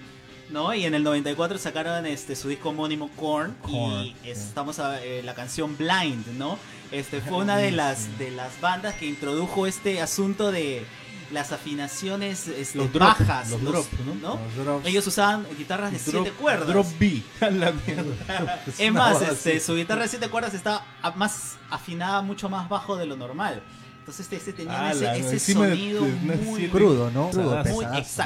[0.49, 0.73] ¿no?
[0.73, 5.21] Y en el 94 sacaron este su disco homónimo Korn, Korn, y estamos a eh,
[5.21, 6.58] la canción Blind, ¿no?
[6.91, 10.88] Este fue una de las de las bandas que introdujo este asunto de
[11.32, 13.86] las afinaciones este, Los drop, bajas, los drop,
[14.22, 14.39] ¿no?
[14.56, 14.86] Los drops.
[14.88, 16.68] Ellos usaban guitarras de Drop- siete cuerdas.
[16.68, 17.22] Drop B.
[17.42, 18.63] La mierda.
[18.80, 19.60] Es más, este, así.
[19.60, 23.62] su guitarra de 7 cuerdas está más afinada, mucho más bajo de lo normal.
[24.00, 27.12] Entonces este, este tenía Ah, ese, la- ese encima de- sonido de una muy, Crudo,
[27.12, 27.30] ¿no?
[27.30, 28.24] Crudo, muy pesadazo.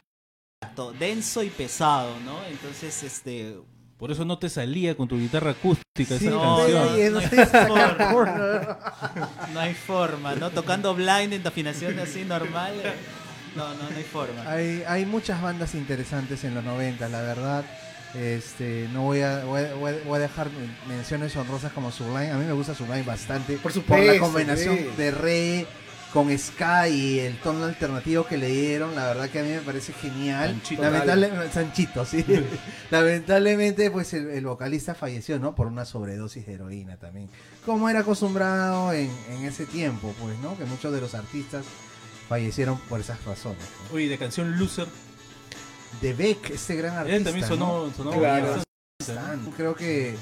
[0.61, 2.43] exacto, denso y pesado, ¿no?
[2.45, 3.57] Entonces, este...
[4.03, 6.85] Por eso no te salía con tu guitarra acústica Sí, esa no, canción.
[6.87, 7.21] no, y no
[7.69, 8.77] no hay forma.
[9.53, 10.49] No hay forma, ¿no?
[10.51, 12.73] Tocando blind en afinación así normal.
[12.83, 12.91] eh,
[13.55, 14.43] No, no, no hay forma.
[14.45, 17.63] Hay, hay muchas bandas interesantes en los 90, la verdad.
[18.13, 19.73] Este, no voy a, voy a,
[20.05, 20.49] voy dejar
[20.85, 22.31] menciones honrosas como Sublime.
[22.31, 23.53] A mí me gusta Sublime bastante.
[23.53, 23.75] Por Por la
[24.15, 24.85] supuesto, combinación sí.
[24.97, 25.67] de re
[26.13, 29.61] con ska y el tono alternativo que le dieron, la verdad que a mí me
[29.61, 30.51] parece genial.
[30.51, 30.81] Sanchito.
[30.83, 32.23] Lamentable, Sanchito, sí.
[32.91, 35.55] Lamentablemente, pues el, el vocalista falleció, ¿no?
[35.55, 37.29] Por una sobredosis de heroína también.
[37.65, 40.55] Como era acostumbrado en, en ese tiempo, pues, ¿no?
[40.55, 41.65] Que muchos de los artistas
[42.29, 43.63] fallecieron por esas razones.
[43.89, 43.95] ¿no?
[43.95, 44.87] Oye, de canción Loser.
[45.99, 47.17] De Beck, este gran artista.
[47.17, 48.11] Él también sonó, sonó.
[49.57, 50.15] Creo que eh,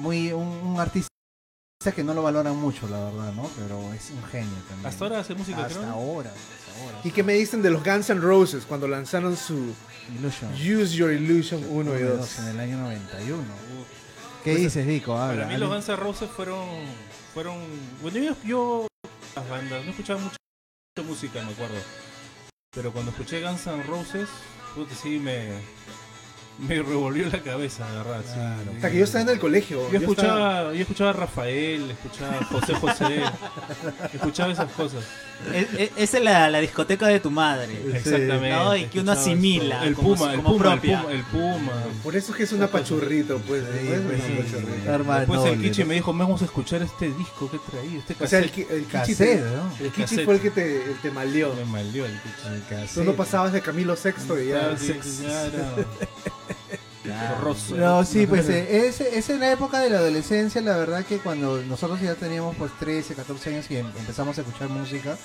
[0.00, 1.13] muy un, un artista
[1.92, 3.48] que no lo valoran mucho, la verdad, ¿no?
[3.58, 4.86] Pero es un genio también.
[4.86, 5.90] Hasta ahora hace música, Hasta creo.
[5.90, 6.30] ahora.
[6.30, 6.98] Hasta ahora.
[7.04, 9.74] ¿Y qué me dicen de los Guns N' Roses cuando lanzaron su
[10.18, 10.52] Illusion.
[10.52, 12.38] Use Your Illusion 1 y 2?
[12.40, 13.38] En el año 91.
[13.38, 13.44] Uf.
[14.44, 15.16] ¿Qué Pues, dices, Vico?
[15.16, 15.42] Habla.
[15.44, 16.68] Para mí los Guns N' Roses fueron,
[17.32, 17.56] fueron,
[18.02, 18.86] bueno yo, yo
[19.34, 20.36] las bandas, no escuchaba mucha
[21.08, 21.74] música, me acuerdo,
[22.74, 24.28] pero cuando escuché Guns N' Roses,
[24.74, 25.48] puta, sí me,
[26.58, 28.22] me revolvió la cabeza, de verdad.
[28.24, 28.70] sí.
[28.76, 29.90] Hasta que yo estaba en el colegio.
[29.90, 33.22] Yo escuchaba, yo escuchaba a Rafael, escuchaba a José José,
[34.14, 35.04] escuchaba esas cosas.
[35.52, 37.72] Es, es- esa es la, la discoteca de tu madre.
[37.92, 38.50] Exactamente.
[38.50, 39.84] No, y que uno asimila.
[39.84, 40.80] El como- Puma, el como Puma, el.
[40.80, 41.72] Puma, el Puma.
[42.04, 43.62] Por eso es que es una pachurrito, pues.
[43.64, 44.86] Sí, pues sí.
[44.86, 45.88] Normal, Después el Kichi ¿no?
[45.88, 48.70] me dijo, vamos a escuchar este disco que traí, este O sea, el, cassette".
[48.70, 49.42] el Kichi, Cassette,
[49.80, 50.24] el Kichi cassette.
[50.24, 51.10] fue el que te, el te.
[51.10, 52.94] Me malió el Kichi.
[52.94, 54.76] Tú no pasabas de Camilo Sexto y ya.
[57.76, 61.18] No, sí, pues eh, es, es en la época de la adolescencia, la verdad que
[61.18, 65.16] cuando nosotros ya teníamos pues 13, 14 años y em- empezamos a escuchar música,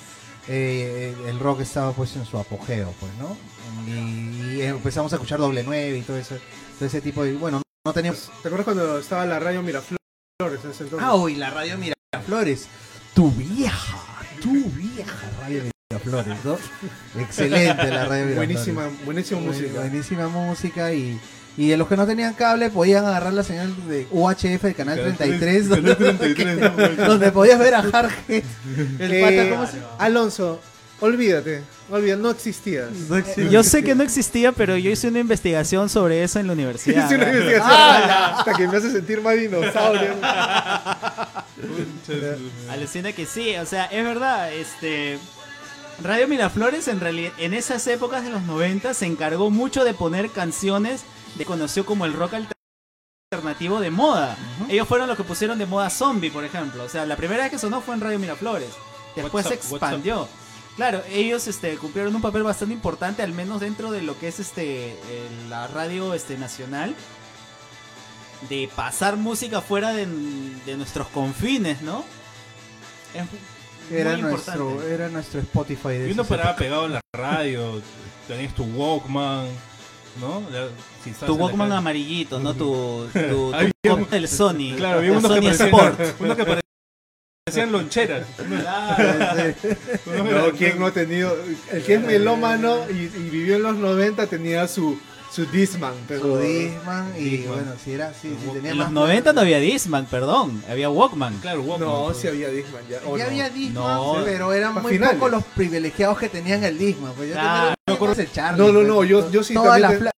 [0.48, 3.36] eh, el rock estaba pues en su apogeo, pues, ¿no?
[3.86, 6.36] Y, y empezamos a escuchar doble nueve y todo eso,
[6.78, 8.30] todo ese tipo de, bueno, no teníamos...
[8.42, 9.98] ¿Te acuerdas cuando estaba la radio Miraflores
[10.64, 11.00] en ese entonces?
[11.00, 12.66] Ah, uy, la radio Miraflores,
[13.14, 13.98] tu vieja,
[14.42, 15.72] tu vieja radio Miraflores,
[16.44, 16.56] ¿no?
[17.20, 19.80] Excelente la radio buenísima, buenísima Buen- música.
[19.80, 21.18] Buenísima música y,
[21.56, 25.68] y los que no tenían cable podían agarrar la señal de UHF del canal 33
[25.68, 26.58] Canal 33,
[26.98, 27.04] ¿no?
[27.08, 28.44] donde podías ver a Jarget.
[29.00, 30.60] El Eh, pata, ¿cómo se Alonso,
[31.00, 32.88] olvídate, olvídate, no existías.
[33.08, 33.48] no existe?
[33.50, 37.04] Yo sé que no existía, pero yo hice una investigación sobre eso en la universidad.
[37.04, 40.14] Hice una investigación ¡Ah, hasta que me hace sentir más dinosaurio.
[42.70, 45.18] Alucina que sí, o sea, es verdad, este
[46.02, 50.30] Radio Miraflores en realidad en esas épocas de los 90 se encargó mucho de poner
[50.30, 51.02] canciones
[51.36, 52.34] de conoció como el rock
[53.30, 54.36] alternativo de moda.
[54.70, 56.84] Ellos fueron los que pusieron de moda Zombie, por ejemplo.
[56.84, 58.70] O sea, la primera vez que sonó fue en Radio Miraflores.
[59.14, 60.26] Después se expandió.
[60.76, 64.40] Claro, ellos este, cumplieron un papel bastante importante, al menos dentro de lo que es
[64.40, 64.96] este
[65.50, 66.94] la radio este, nacional,
[68.48, 72.04] de pasar música fuera de, de nuestros confines, ¿no?
[73.90, 74.94] Era muy nuestro, importante.
[74.94, 77.80] era nuestro Spotify de Y uno paraba pegado en la radio,
[78.28, 79.46] tenías tu Walkman,
[80.20, 80.42] ¿no?
[80.50, 80.68] La-
[81.02, 82.54] si estabas Tu Walkman amarillito, ¿no?
[82.54, 84.74] Tu, tu, tu del Sony.
[84.76, 86.00] Claro, había el unos que Sony parecían, Sport.
[86.20, 86.44] unos que
[87.46, 88.26] parecían loncheras.
[88.36, 89.54] Claro.
[90.06, 91.36] No, ¿quién no ha tenido?
[91.72, 94.98] El que es melómano y, y vivió en los 90 tenía su,
[95.32, 95.94] su Disman.
[96.08, 96.20] Pero...
[96.22, 97.54] Su Disman y Discman.
[97.54, 100.62] bueno, si era, sí, sí, tenía En más los 90 no había Disman, perdón.
[100.68, 101.38] Había Walkman.
[101.38, 101.88] Claro, Walkman.
[101.88, 102.98] No, sí había Disman ya.
[103.06, 103.30] ¿o Ya no?
[103.30, 104.16] había Disman, No.
[104.24, 107.12] pero eran muy pocos los privilegiados que tenían el Disman.
[107.14, 107.74] Pues yo Claro.
[107.86, 108.88] tenía el Charlie, No, no, pues.
[108.88, 110.10] no, yo, yo sí todas, las también.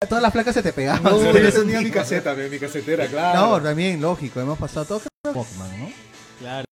[0.00, 1.02] fla- todas las placas se te pegaban.
[1.02, 3.40] No, yo ese tenía mi caseta, mi casetera, claro.
[3.58, 5.02] No, también, lógico, hemos pasado todo
[5.34, 5.88] Walkman, ¿no?
[6.40, 6.64] Claro.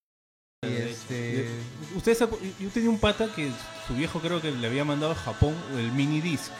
[0.63, 1.49] Este...
[1.95, 3.51] Ustedes, yo tenía un pata que
[3.87, 6.51] su viejo creo que le había mandado a Japón el mini disc.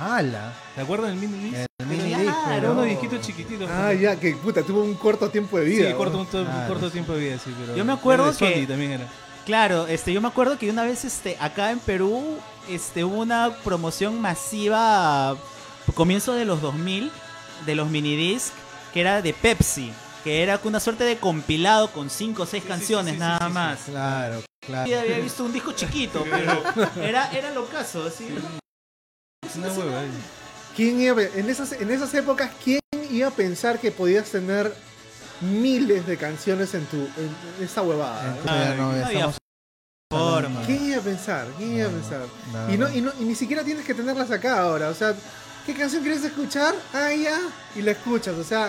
[0.00, 0.52] ¡Hala!
[0.74, 1.66] ¿Se acuerdan del mini disc?
[1.78, 2.22] El mini Claro.
[2.24, 2.72] disco, Era ¿no?
[2.72, 3.70] unos disquitos chiquititos.
[3.70, 5.88] Ah, ya, que puta, tuvo un corto tiempo de vida.
[5.88, 7.76] Sí, corto, un, un Claro, corto tiempo de vida, sí, pero.
[7.76, 9.06] Yo me acuerdo era de Sony que- también era.
[9.44, 13.50] Claro, este, yo me acuerdo que una vez este, acá en Perú este, hubo una
[13.64, 15.36] promoción masiva a
[15.94, 17.10] comienzo de los 2000
[17.66, 18.52] de los minidisc
[18.94, 22.68] que era de Pepsi, que era una suerte de compilado con 5 o 6 sí,
[22.68, 23.52] canciones sí, sí, nada sí, sí.
[23.52, 23.78] más.
[23.86, 24.88] Claro, claro.
[24.90, 26.62] Yo había visto un disco chiquito, pero
[27.02, 28.28] era, era lo caso, así.
[29.44, 30.02] Es una hueva.
[30.76, 34.72] ¿Quién iba a- en, esas, en esas épocas, ¿quién iba a pensar que podías tener
[35.40, 38.36] miles de canciones en tu en esa huevada?
[38.44, 39.32] No, no había
[40.10, 40.62] forma.
[40.64, 41.46] ¿Quién iba a pensar?
[41.58, 42.20] ¿Quién iba a pensar?
[42.52, 44.88] no, Y, no, y, no, y ni siquiera tienes que tenerlas acá ahora.
[44.90, 45.14] O sea,
[45.66, 46.74] ¿qué canción quieres escuchar?
[46.94, 47.38] Ah, ya.
[47.74, 48.34] Y la escuchas.
[48.36, 48.68] O sea,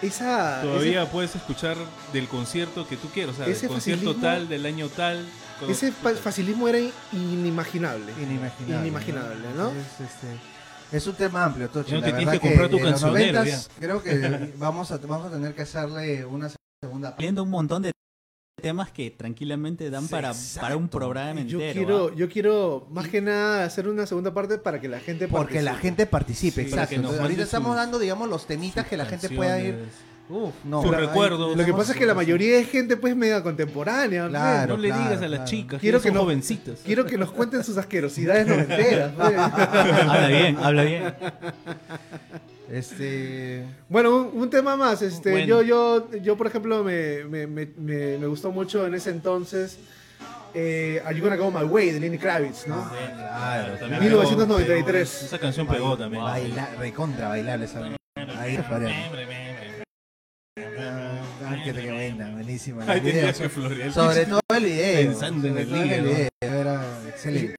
[0.00, 0.60] esa.
[0.62, 1.76] Todavía puedes escuchar
[2.12, 3.34] del concierto que tú quieras.
[3.34, 5.26] O sea, del concierto tal, del año tal.
[5.60, 6.78] Con- Ese, ese fa- facilismo era
[7.12, 8.12] inimaginable.
[8.20, 8.76] Inimaginable.
[8.88, 9.70] Inimaginable, ¿no?
[9.70, 10.26] Es, este,
[10.96, 11.92] es un tema amplio, Tochi.
[11.92, 14.98] No la te tienes que comprar tu en los cancionero, 90s Creo que vamos a,
[14.98, 16.48] vamos a tener que hacerle una
[16.82, 17.40] segunda parte.
[17.40, 17.92] Un montón de
[18.60, 21.72] temas que tranquilamente dan para, para un programa Yo entero.
[21.72, 22.16] quiero, ¿ah?
[22.16, 25.72] yo quiero más que nada hacer una segunda parte para que la gente Porque la
[25.72, 25.88] participe.
[25.88, 26.94] gente participe, Sí, exacto.
[26.94, 29.84] Entonces, ahorita estamos dando, digamos, los temitas que la gente pueda ir.
[30.28, 30.82] Uf, no.
[30.82, 31.56] Sus Ahí recuerdos.
[31.56, 34.24] Lo que pasa es que la mayoría de gente pues media contemporánea.
[34.24, 34.28] ¿no?
[34.30, 34.76] Claro.
[34.76, 35.44] No le claro, digas a las claro.
[35.50, 36.78] chicas Quiero que, que son no- jovencitas.
[36.84, 39.12] Quiero que nos cuenten sus asquerosidades noventeras.
[39.16, 39.38] pues.
[39.38, 41.14] habla bien, habla bien.
[42.70, 43.64] Este.
[43.88, 45.00] Bueno, un, un tema más.
[45.02, 45.46] Este, Bueno.
[45.46, 49.78] yo, yo, yo, por ejemplo, me, me, me, me, me gustó mucho en ese entonces
[50.54, 52.90] eh, Are You Gonna Go My Way de Lenny Kravitz, ¿no?
[52.90, 55.08] Claro, También 1993.
[55.08, 55.26] pegó.
[55.26, 56.22] Esa canción pegó también.
[56.24, 57.82] Baila, recontra bailar esa.
[58.38, 58.88] Ahí para.
[60.58, 62.82] Ah, te buena, buenísima.
[62.84, 63.14] el Ahí video.
[63.26, 63.92] tenía que florear.
[63.92, 65.10] Sobre todo el video.
[65.10, 66.02] Pensando en el hígado.
[66.04, 67.56] video, Era excelente.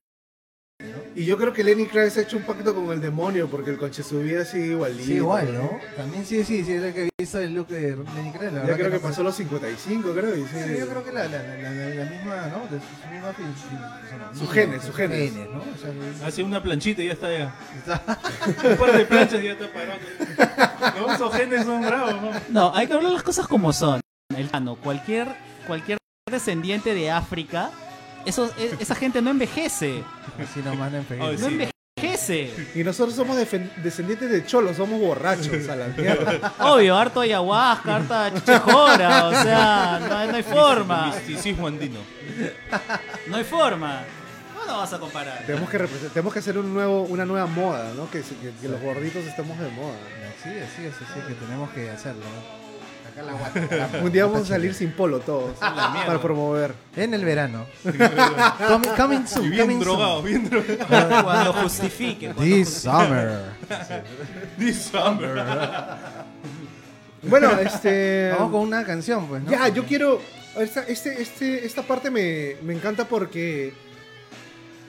[1.19, 3.77] Y yo creo que Lenny Kravitz ha hecho un pacto con el demonio porque el
[3.80, 5.03] conche su vida sigue igualito.
[5.03, 5.80] Sí, igual, ¿no?
[5.95, 8.53] También sí, sí, sí, es el que visto el look de Lenny Kravitz.
[8.53, 10.36] la Ya creo que no- pasó los 55, creo.
[10.36, 10.47] Y sí.
[10.67, 12.67] Sí, yo creo que la, la, la, la, la misma, ¿no?
[12.69, 15.34] De su, su misma fil- fil- Sus sus genes, genes.
[15.34, 15.58] ¿no?
[15.60, 17.56] O sea, Hace una planchita y ya está ya.
[17.80, 18.19] está-
[18.69, 20.99] Un par de planchas y ya está parado.
[21.08, 22.32] No, esos genes son bravos, ¿no?
[22.49, 24.01] No, hay que hablar las cosas como son.
[24.36, 24.51] El
[24.84, 25.97] cualquier cualquier
[26.30, 27.71] descendiente de África,
[28.25, 30.03] eso, e- esa gente no envejece.
[30.43, 31.32] así nomás no envejece.
[31.41, 31.53] No Sí.
[31.99, 32.67] envejece.
[32.75, 36.53] Y nosotros somos descendientes de cholos, somos borrachos a la mierda.
[36.60, 41.08] Obvio, harto ayahuasca, harta chichejora, o sea, no, no hay forma.
[41.08, 41.99] Misticismo andino.
[43.27, 44.01] No hay forma.
[44.56, 45.43] No lo vas a comparar.
[45.45, 45.77] tenemos, que
[46.13, 48.10] tenemos que hacer un nuevo, una nueva moda, ¿no?
[48.12, 49.95] Que, que- que los gorditos estemos de moda.
[50.43, 52.21] Sí, así es, así es que tenemos que hacerlo.
[52.21, 52.66] ¿no?
[53.23, 53.89] Guata.
[54.03, 56.06] Un día vamos a salir sin polo todos la mierda.
[56.08, 56.73] para promover.
[56.95, 57.65] En el verano.
[58.67, 60.25] coming, coming Y soon, bien coming drogado, soon.
[60.25, 60.77] bien drogado.
[60.88, 62.25] Cuando, cuando justifique.
[62.34, 62.91] cuando This justifique.
[62.91, 63.41] summer.
[64.58, 65.45] This summer.
[67.23, 68.32] Bueno, este.
[68.32, 69.51] Vamos con una canción, pues, ¿no?
[69.51, 70.21] Ya, yo quiero.
[70.58, 73.73] Esta, este, este, esta parte me, me encanta porque.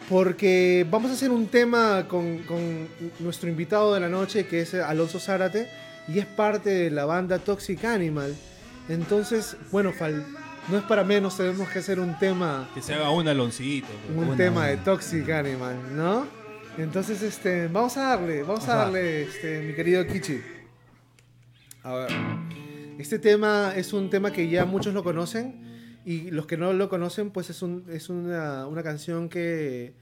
[0.09, 2.89] Porque vamos a hacer un tema con, con
[3.19, 5.69] nuestro invitado de la noche, que es Alonso Zárate,
[6.09, 8.35] y es parte de la banda Toxic Animal.
[8.89, 10.25] Entonces, bueno, fal-
[10.71, 13.87] no es para menos, tenemos que hacer un tema, Que se haga un aloncito.
[14.15, 14.67] un Una, tema una.
[14.69, 16.27] de Toxic Animal, ¿no?
[16.79, 20.41] Entonces, este, vamos a darle, vamos, a darle, este, mi querido Kichi.
[21.83, 22.11] A ver.
[22.99, 26.89] Este tema es un tema que ya muchos lo conocen y los que no lo
[26.89, 29.93] conocen, pues es, un, es una, una canción que,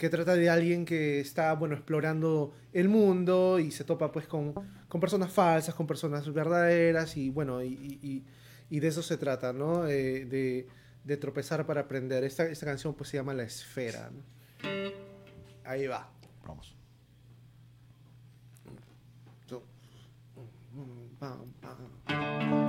[0.00, 4.54] que trata de alguien que está, bueno, explorando el mundo y se topa pues con,
[4.88, 8.24] con personas falsas, con personas verdaderas y bueno, y,
[8.70, 9.86] y- de eso se trata, ¿no?
[9.86, 10.66] Eh, de,
[11.04, 12.24] de tropezar para aprender.
[12.24, 14.10] Esta, esta canción pues se llama La Esfera.
[14.10, 14.22] ¿no?
[15.64, 16.10] Ahí va.
[16.46, 16.74] Vamos.
[21.20, 22.59] Hoy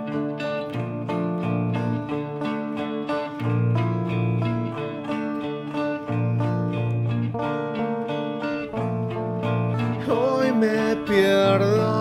[11.12, 12.01] me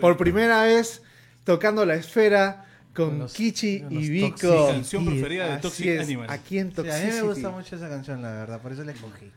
[0.00, 1.02] Por primera vez
[1.44, 4.66] tocando la esfera con los- Kichi y Vico.
[4.68, 6.26] Mi canción preferida de Así Toxic es, Animal.
[6.30, 7.20] Aquí en Sí, a mí me Toxicity.
[7.26, 9.30] gusta mucho esa canción, la verdad, por eso la escogí.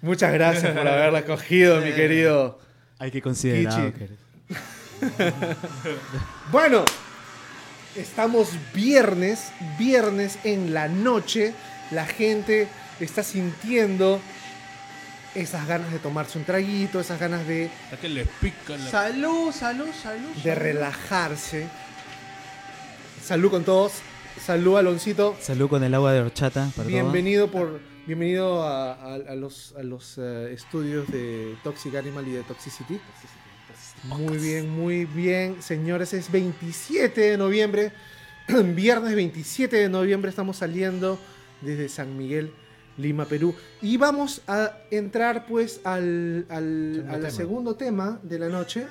[0.00, 2.58] Muchas gracias por haberla escogido, mi querido.
[2.98, 3.92] Hay que considerar.
[3.92, 4.06] Kichi.
[6.52, 6.84] Bueno,
[7.96, 11.54] estamos viernes, viernes en la noche.
[11.90, 12.68] La gente
[13.00, 14.20] está sintiendo
[15.34, 18.90] esas ganas de tomarse un traguito, esas ganas de, Hasta que les pica la...
[18.90, 20.28] Salud, salud, salud.
[20.34, 20.58] de salud.
[20.62, 21.68] relajarse.
[23.24, 23.92] Salud con todos.
[24.44, 25.36] Salud, Aloncito.
[25.40, 26.68] Salud con el agua de horchata.
[26.74, 32.26] para Bienvenido por bienvenido a, a- a los, a los eh, estudios de Toxic Animal
[32.28, 32.98] y de Toxicity.
[34.04, 36.12] Muy bien, muy bien, señores.
[36.12, 37.92] Es 27 de noviembre.
[38.48, 41.18] Viernes 27 de noviembre estamos saliendo
[41.60, 42.52] desde San Miguel,
[42.98, 43.54] Lima, Perú.
[43.80, 47.30] Y vamos a entrar pues al, al- Segundo al tema.
[47.30, 48.86] segundo tema de la noche,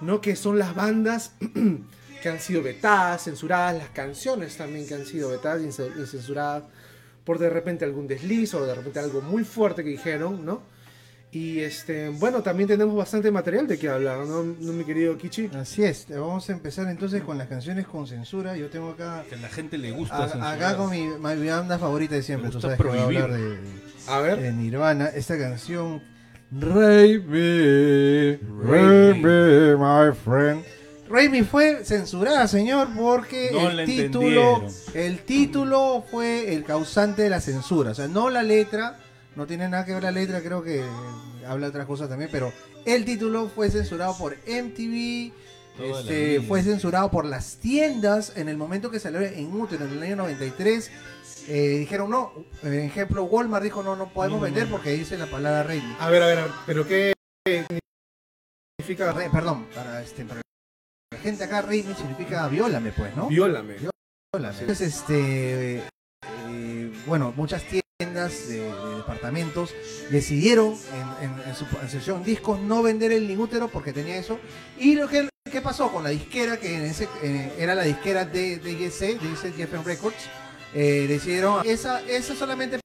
[0.00, 0.20] ¿no?
[0.20, 1.32] Que son las bandas
[2.22, 5.70] que han sido vetadas, censuradas, las canciones también que han sido vetadas y
[6.06, 6.64] censuradas
[7.24, 10.62] por de repente algún desliz o de repente algo muy fuerte que dijeron, ¿no?
[11.36, 15.50] Y este, bueno, también tenemos bastante material de qué hablar, ¿no, ¿No, mi querido Kichi?
[15.54, 18.56] Así es, vamos a empezar entonces con las canciones con censura.
[18.56, 21.78] Yo tengo acá Que a la gente le gusta a- acá con mi, mi banda
[21.78, 22.48] favorita de siempre.
[22.50, 23.22] Tú sabes que voy a prohibir.
[23.22, 23.56] hablar de,
[24.08, 24.40] A ver.
[24.40, 25.08] de Nirvana.
[25.08, 26.00] Esta canción.
[26.52, 30.64] Rape me, Rape me, my friend.
[31.08, 37.30] Rape Me fue censurada, señor, porque No el título, el título fue el causante de
[37.30, 37.90] la censura.
[37.90, 38.96] O sea, no la letra,
[39.36, 40.82] no tiene nada que ver la letra, creo que
[41.46, 42.52] habla otras cosas también, pero
[42.84, 45.32] el título fue censurado por MTV,
[45.78, 50.02] este, fue censurado por las tiendas en el momento que salió en útero en el
[50.02, 50.90] año 93.
[51.48, 52.32] Eh, dijeron no,
[52.64, 55.82] ejemplo, Walmart dijo no, no podemos vender porque dice la palabra Rape.
[56.00, 57.12] A ver, a ver, a ver, pero ¿qué
[58.80, 60.40] significa Re- perdón, para, este, para
[61.12, 63.28] la gente acá, Rape significa viólame, pues, ¿no?
[63.28, 63.76] viólame?
[64.32, 64.58] Viólame.
[64.60, 65.82] Entonces, este,
[66.48, 69.70] eh, bueno, muchas tiendas de, de departamentos
[70.10, 70.74] decidieron
[71.22, 74.38] en, en- su, sección discos no vender el Ningútero porque tenía eso.
[74.78, 78.26] Y lo que ¿qué pasó con la disquera que en ese, eh, era la disquera
[78.26, 80.16] de DGC, dice GFM Records?
[80.74, 82.80] Eh, decidieron esa, esa solamente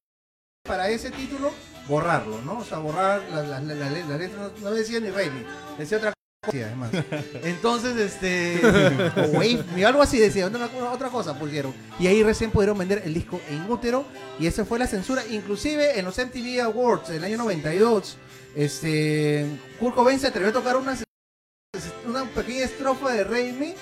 [0.66, 1.52] para ese título
[1.90, 2.60] borrarlo, ¿no?
[2.60, 5.44] O sea, borrar la, la, la, la- la letra, no, no decía ni Raimi,
[5.78, 6.14] decía otra
[7.44, 10.48] Entonces, este, o algo así decía,
[10.92, 11.72] otra cosa pusieron.
[12.00, 14.06] Y ahí recién pudieron vender el disco en útero
[14.40, 15.24] y esa fue la censura.
[15.30, 18.18] Inclusive en los MTV Awards del año 92,
[18.56, 19.46] este,
[19.80, 20.98] Kurt Cobain se atrevió a tocar una,
[22.08, 23.76] una pequeña estrofa de Raimi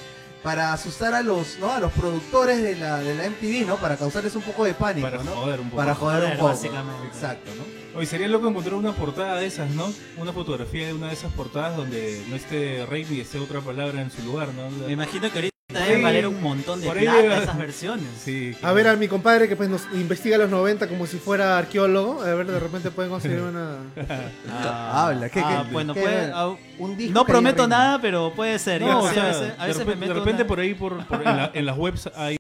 [0.44, 1.72] para asustar a los, ¿no?
[1.72, 3.76] a los productores de la, de la MTV, ¿no?
[3.78, 5.32] Para causarles un poco de pánico, Para ¿no?
[5.32, 5.78] joder un poco.
[5.78, 6.50] Para joder un Joder, poco.
[6.50, 7.08] básicamente.
[7.08, 8.00] Exacto, ¿no?
[8.00, 9.92] Hoy sería loco encontrar una portada de esas, ¿no?
[10.18, 14.02] Una fotografía de una de esas portadas donde no esté Raimi y esté otra palabra
[14.02, 14.70] en su lugar, ¿no?
[14.86, 18.08] Me imagino que ahorita Ahí- valer un montón de por ahí plata debe- esas versiones.
[18.24, 18.56] Sí.
[18.64, 22.22] A ver a mi compadre que pues nos investiga los 90 como si fuera arqueólogo,
[22.24, 23.78] a ver de repente pueden conseguir una
[24.52, 28.02] Ah, Habla, ¿qué- ah, qué- bueno, qué- puede- ah, Un disco no que prometo nada,
[28.02, 28.82] pero puede ser.
[28.82, 30.42] No, Yo o sí, sea, a veces, a de veces me repente, de meto repente
[30.42, 32.38] una- por ahí, por, por- en, la- en las webs hay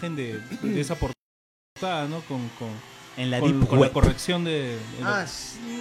[0.00, 2.20] gente de esa portada, ¿no?
[2.22, 2.68] Con, con,
[3.22, 4.76] en la con- deep con la corrección de...
[5.04, 5.24] Ah,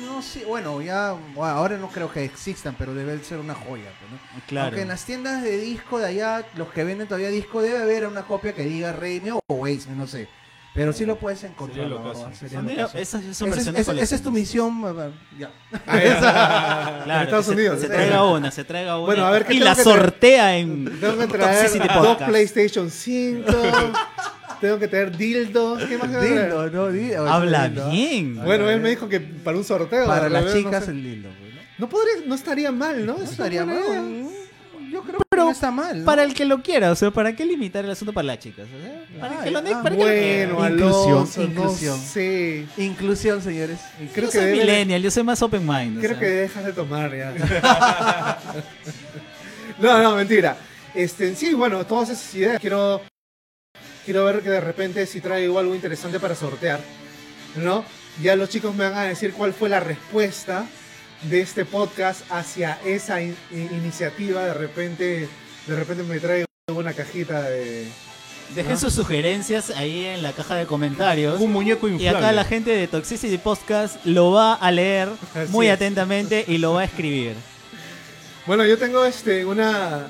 [0.06, 3.92] no sé, bueno, ya, bueno, ahora no creo que existan, pero debe ser una joya,
[4.00, 4.42] pues, ¿no?
[4.48, 4.68] Claro.
[4.68, 8.06] Aunque en las tiendas de disco de allá, los que venden todavía disco, debe haber
[8.08, 10.28] una copia que diga Raimi o Waze, no sé.
[10.72, 11.90] Pero sí lo puedes encontrar.
[12.38, 14.82] Sería sería esas son Esa es, esa- esa es tu misión.
[15.38, 15.50] Ya.
[15.84, 17.82] Claro, En Estados que se- Unidos.
[17.82, 19.06] Se, traiga una, se traiga una.
[19.06, 22.18] Bueno, a ver, ¿qué y la sortea en Tengo que Toxicity traer dos.
[22.18, 23.52] PlayStation 5,
[24.62, 26.10] tengo que traer dildos, ¿qué más?
[26.22, 26.88] Dildo, ¿no?
[26.92, 27.90] Dildo, Habla dildo.
[27.90, 28.36] bien.
[28.44, 30.06] Bueno, él me dijo que para un sorteo.
[30.08, 30.92] Para las repente, no chicas sé.
[30.92, 31.50] el dildo, ¿no?
[31.78, 33.18] No podría, no estaría mal, ¿no?
[33.18, 34.26] No Es estaría mal.
[34.92, 36.00] Yo creo que no está mal.
[36.00, 36.06] ¿no?
[36.06, 38.66] Para el que lo quiera, o sea, ¿para qué limitar el asunto para las chicas?
[38.76, 40.54] O sea, ¿Para Ah, que lo ah, para que lo quiera?
[40.56, 41.98] Bueno, Inclusión, inclusión.
[41.98, 42.66] no sé.
[42.78, 43.80] Inclusión, señores.
[44.14, 45.98] Creo yo que soy debe- millennial, yo soy más open mind.
[45.98, 46.20] o Creo sea.
[46.20, 48.38] que dejas de tomar ya.
[49.80, 50.58] no, no, mentira.
[50.94, 52.60] Este, sí, bueno, todas esas ideas.
[52.60, 53.02] Quiero,
[54.10, 56.80] quiero ver que de repente si traigo algo interesante para sortear.
[57.56, 57.86] ¿No?
[58.24, 60.66] Ya los chicos me van a decir cuál fue la respuesta
[61.30, 64.44] de este podcast hacia esa in- in- iniciativa.
[64.46, 65.30] De repente,
[65.68, 67.88] de repente me traigo una cajita de.
[68.56, 71.40] Dejen sus sugerencias ahí en la caja de comentarios.
[71.40, 72.18] Un muñeco Y inflable.
[72.18, 75.74] acá la gente de Toxicity Podcast lo va a leer Así muy es.
[75.74, 77.36] atentamente y lo va a escribir.
[78.48, 80.08] Bueno, yo tengo este, una,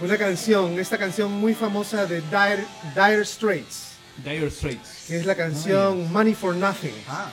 [0.00, 3.92] una canción, esta canción muy famosa de Dire, Dire Straits,
[4.24, 5.04] Dire Straits.
[5.08, 6.94] que es la canción Money for Nothing.
[7.08, 7.30] Ah.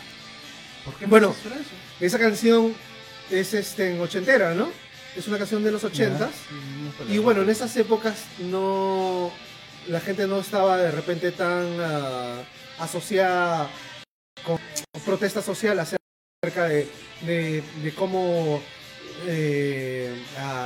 [0.86, 1.30] ¿Por qué Bueno.
[1.30, 1.70] me censura eso?
[2.00, 2.74] Esa canción
[3.30, 4.70] es este, en ochentera, ¿no?
[5.16, 6.30] es una canción de los 80
[7.10, 9.32] y bueno, en esas épocas no
[9.88, 12.44] la gente no estaba de repente tan ah,
[12.78, 13.68] asociada
[14.46, 14.60] con
[15.04, 16.88] protesta social acerca de,
[17.22, 18.62] de- de cómo
[19.26, 20.14] eh,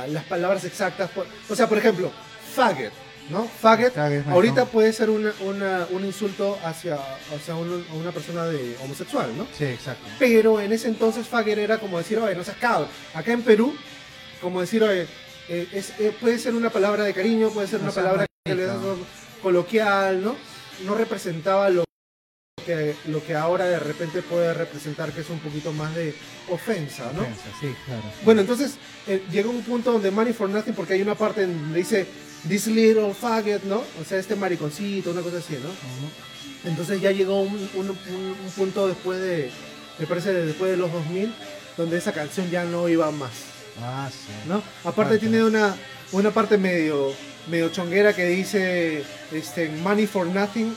[0.08, 1.10] las palabras exactas.
[1.48, 2.10] o sea, por ejemplo,
[2.54, 2.92] faggot,
[3.30, 3.44] ¿no?
[3.46, 3.94] Faggot
[4.30, 4.66] ahorita ¿no?
[4.66, 6.96] puede ser una- una- un insulto hacia,
[7.34, 9.46] hacia un- a una persona de homosexual, ¿no?
[9.56, 10.04] Sí, exacto.
[10.18, 12.88] Pero en ese entonces faggot era como decir, oye, no seas cabrón.
[13.14, 13.74] Acá en Perú,
[14.40, 15.06] como decir, oye,
[15.48, 18.26] eh, es- eh, puede ser una palabra de cariño, puede ser No una palabra
[19.42, 20.36] coloquial, ¿no?
[20.84, 21.84] No representaba lo
[22.62, 26.14] que, lo que ahora de repente puede representar, que es un poquito más de
[26.50, 27.22] ofensa, ¿no?
[27.22, 28.02] Ofensa, Sí, claro.
[28.24, 28.74] Bueno, entonces
[29.06, 32.06] eh, llega un punto donde Money for Nothing, porque hay una parte en donde dice,
[32.48, 33.82] this little faggot, ¿no?
[34.00, 35.68] O sea, este mariconcito, una cosa así, ¿no?
[36.68, 39.50] Entonces ya llegó un, un- un- un punto después de,
[39.98, 41.34] me parece, de- después de los 2000,
[41.76, 43.30] donde esa canción ya no iba más,
[43.80, 44.28] Ah, sí.
[44.48, 44.62] ¿no?
[44.84, 45.74] Aparte tiene una,
[46.12, 47.12] una parte medio,
[47.48, 49.02] medio chonguera que dice,
[49.32, 50.74] este, money for nothing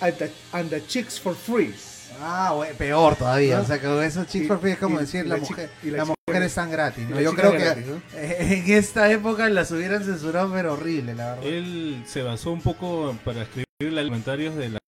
[0.00, 1.74] and the, and the chicks for free.
[2.20, 3.56] Ah, peor todavía.
[3.56, 3.62] ¿No?
[3.62, 5.40] O sea, que eso chicos Y- for free es como y- decir y la, la
[5.40, 7.08] mujer, y la las chica- mujeres están gratis.
[7.08, 7.20] ¿no?
[7.20, 8.00] Yo creo que gratis, ¿no?
[8.18, 11.44] en esta época las hubieran censurado, pero horrible, la verdad.
[11.46, 14.78] Él se basó un poco para escribir los comentarios de la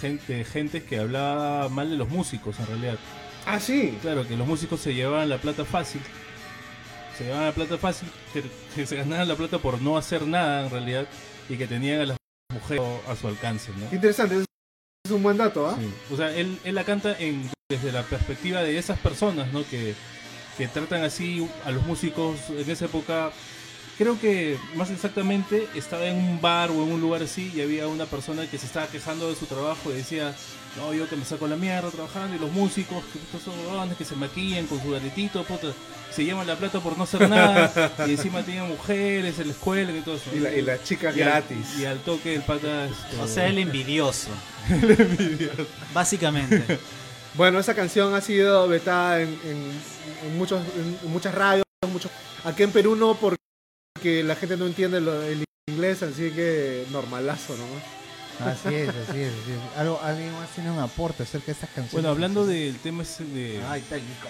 [0.00, 2.98] gente, gente que hablaba mal de los músicos en realidad.
[3.46, 3.96] Ah, sí.
[4.02, 6.00] Claro, que los músicos se llevaban la plata fácil.
[7.16, 8.42] Se llevaban la plata fácil, que,
[8.74, 11.06] que se ganaban la plata por no hacer nada en realidad
[11.48, 12.16] y que tenían a las
[12.52, 13.94] mujeres a su alcance, ¿no?
[13.94, 15.76] Interesante, es, un buen dato, ¿ah?
[15.78, 16.14] Sí.
[16.14, 19.64] O sea, él, él la canta en, desde la perspectiva de esas personas, ¿no?
[19.68, 19.94] Que,
[20.56, 23.30] que tratan así a los músicos en esa época.
[23.96, 27.88] Creo que más exactamente estaba en un bar o en un lugar así y había
[27.88, 30.34] una persona que se estaba quejando de su trabajo y decía,
[30.76, 34.04] no, yo que me saco la mierda trabajando y los músicos, que estos son que
[34.04, 35.68] se maquillan con su aretito, puta,
[36.18, 37.72] se llevan la plata por no hacer nada
[38.08, 40.30] y encima tienen mujeres en la escuela y todo eso.
[40.34, 41.78] Y, la, y las chicas Y al- gratis.
[41.78, 42.86] Y al toque el pata...
[42.86, 44.30] esto- O sea, el envidioso.
[45.94, 46.78] Básicamente.
[47.34, 49.70] Bueno, esa canción ha sido vetada en, en-
[50.26, 50.60] en muchos,
[51.04, 51.62] en muchas radios.
[51.92, 52.10] Muchos...
[52.44, 57.54] Aquí en Perú no, porque la gente no entiende lo- el inglés, así que normalazo,
[57.56, 58.44] ¿no?
[58.44, 59.32] Así es, así es.
[59.32, 59.78] así es.
[59.78, 61.92] Algo, alguien más tiene un aporte acerca de estas canciones.
[61.92, 63.60] Bueno, hablando del tema ese de...
[63.68, 64.26] Ay, técnico.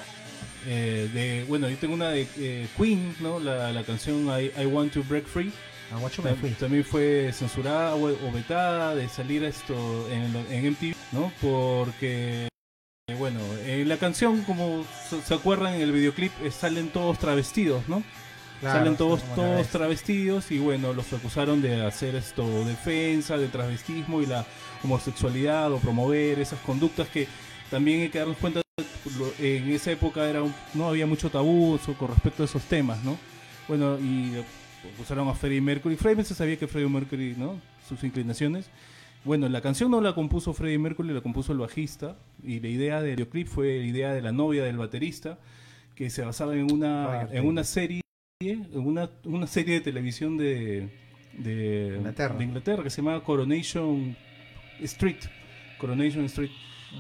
[0.71, 3.41] Eh, de, bueno, yo tengo una de eh, Queen, ¿no?
[3.41, 5.51] La, la canción I, I Want to Break Free.
[6.35, 6.51] Tam- fui.
[6.51, 9.75] También fue censurada o, o vetada de salir esto
[10.11, 11.33] en, en MTV, ¿no?
[11.41, 12.49] Porque,
[13.17, 14.85] bueno, en la canción, como
[15.25, 18.03] se, acuerdan, en el videoclip eh, salen todos travestidos, ¿no?
[18.61, 19.37] Claro, salen todos, todos
[19.69, 19.73] travesti.
[19.79, 24.45] travestidos y bueno, los acusaron de hacer esto, defensa del travestismo y la
[24.85, 27.27] homosexualidad o promover esas conductas que
[27.71, 28.61] también hay que darnos cuenta,
[29.41, 33.17] en esa época era un- no había mucho tabú con respecto a esos temas, ¿no?
[33.67, 34.33] Bueno, y
[34.95, 35.97] acusaron a Freddie Mercury.
[35.97, 37.61] Freddie se sabía que Freddie Mercury, ¿no?
[37.89, 38.71] Sus inclinaciones.
[39.25, 42.17] Bueno, la canción no la compuso Freddie Mercury, la compuso el bajista.
[42.43, 45.39] Y la idea del videoclip fue la idea de la novia del baterista,
[45.95, 48.01] que se basaba en una, en una serie,
[48.41, 50.89] en una, una serie de televisión de,
[51.37, 52.37] de, Inglaterra.
[52.37, 54.17] de Inglaterra que se llamaba Coronation
[54.81, 55.19] Street.
[55.79, 56.51] Coronation Street.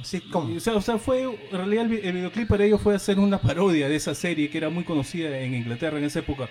[0.02, 0.56] Sitcom.
[0.56, 3.38] O sea, o sea, fue, en realidad el, el videoclip para ellos fue hacer una
[3.38, 6.48] parodia de esa serie que era muy conocida en Inglaterra en esa época.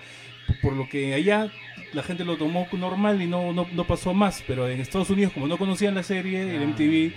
[0.62, 1.52] Por lo que allá
[1.92, 4.42] la gente lo tomó normal y no, no, no pasó más.
[4.46, 6.66] Pero en Estados Unidos, como no conocían la serie, el Ah.
[6.66, 7.12] MTV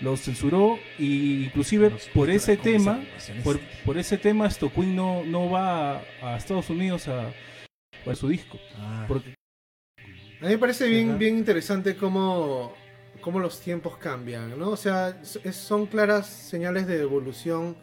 [0.00, 3.00] lo censuró y inclusive Los por ese tema,
[3.44, 7.32] por, por ese tema, esto Queen no, no va a, a Estados Unidos a,
[8.06, 8.58] a su disco.
[8.76, 9.34] Ah, Porque
[10.40, 12.74] A mí me parece bien, bien interesante cómo,
[13.24, 14.68] cómo los tiempos cambian, ¿no?
[14.68, 17.74] O sea, es- son claras señales de evolución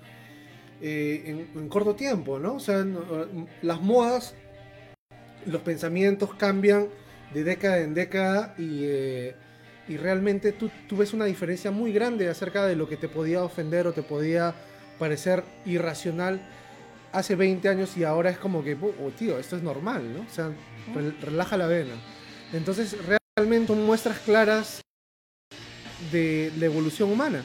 [0.84, 2.56] eh, en, en corto tiempo, ¿no?
[2.56, 3.02] O sea, no-
[3.64, 4.36] las modas,
[5.48, 6.88] los pensamientos cambian
[7.34, 9.36] de década en década y, eh,
[9.88, 13.44] y realmente tú, tú ves una diferencia muy grande acerca de lo que te podía
[13.44, 14.54] ofender o te podía
[15.00, 16.40] parecer irracional
[17.12, 20.22] hace 20 años y ahora es como que, oh, tío, esto es normal, ¿no?
[20.22, 20.52] O sea,
[20.96, 21.96] rel- relaja la vena.
[22.54, 22.96] Entonces,
[23.36, 24.82] realmente muestras claras
[26.12, 27.44] de la evolución humana,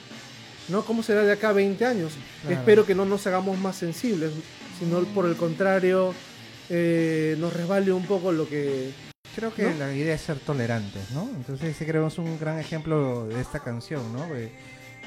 [0.68, 0.84] ¿no?
[0.84, 2.12] ¿Cómo será de acá a 20 años?
[2.42, 2.57] Claro.
[2.57, 4.32] Espero que no nos hagamos más sensibles,
[4.78, 6.14] sino por el contrario,
[6.68, 8.90] eh, nos resbale un poco lo que...
[9.34, 9.74] Creo que ¿no?
[9.78, 11.28] la idea es ser tolerantes, ¿no?
[11.36, 14.20] Entonces sí creo es un gran ejemplo de esta canción, ¿no?
[14.26, 14.50] Porque,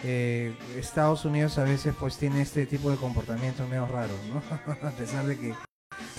[0.04, 4.42] eh, Estados Unidos a veces pues tiene este tipo de comportamientos medio raros, ¿no?
[4.88, 5.54] a pesar de que,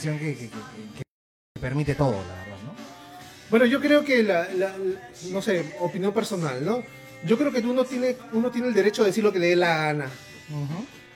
[0.02, 0.50] que, que- que-
[1.54, 2.74] que permite todo, la verdad, ¿no?
[3.48, 5.00] Bueno, yo creo que la, la- la-
[5.30, 6.82] no sé, opinión personal, ¿no?
[7.24, 9.56] Yo creo que uno tiene, uno tiene el derecho de decir lo que le dé
[9.56, 10.10] la gana.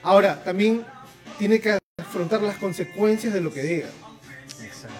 [0.03, 0.85] Ahora, también
[1.39, 3.89] tiene que afrontar las consecuencias de lo que diga.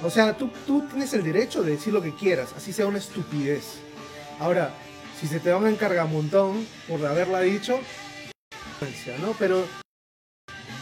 [0.03, 2.97] O sea, tú, tú tienes el derecho de decir lo que quieras, así sea una
[2.97, 3.75] estupidez.
[4.39, 4.73] Ahora,
[5.19, 7.79] si se te van a encargar un montón por haberla dicho,
[9.21, 9.35] ¿no?
[9.39, 9.65] Pero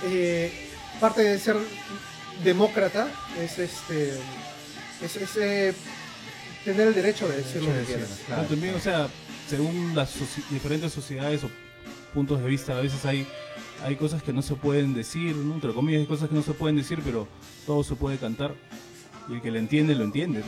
[0.06, 0.52] eh,
[1.00, 1.58] parte de ser
[2.44, 3.08] demócrata
[3.40, 4.14] es este
[5.04, 5.74] es, es, eh,
[6.66, 8.22] tener el derecho de decir lo que quieras.
[8.28, 9.10] Pero también, o sea,
[9.58, 11.50] según las soci- diferentes sociedades o
[12.14, 13.28] puntos de vista, a veces hay,
[13.84, 15.54] hay cosas que no se pueden decir, ¿no?
[15.54, 17.28] entre comillas, hay cosas que no se pueden decir, pero
[17.68, 18.56] todo se puede cantar.
[19.30, 20.40] Y el que le entiende, lo entiende.
[20.40, 20.46] ¿no?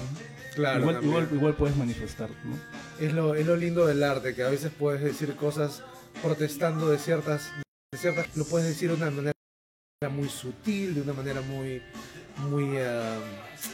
[0.55, 1.11] Claro, igual, también.
[1.13, 2.29] igual, igual puedes manifestar.
[2.45, 2.57] ¿no?
[3.05, 5.83] Es lo, es lo lindo del arte, que a veces puedes decir cosas
[6.23, 7.43] protestando de ciertas,
[7.91, 9.33] de ciertas, lo puedes decir de una manera
[10.09, 11.81] muy sutil, de una manera muy,
[12.49, 13.17] muy ah,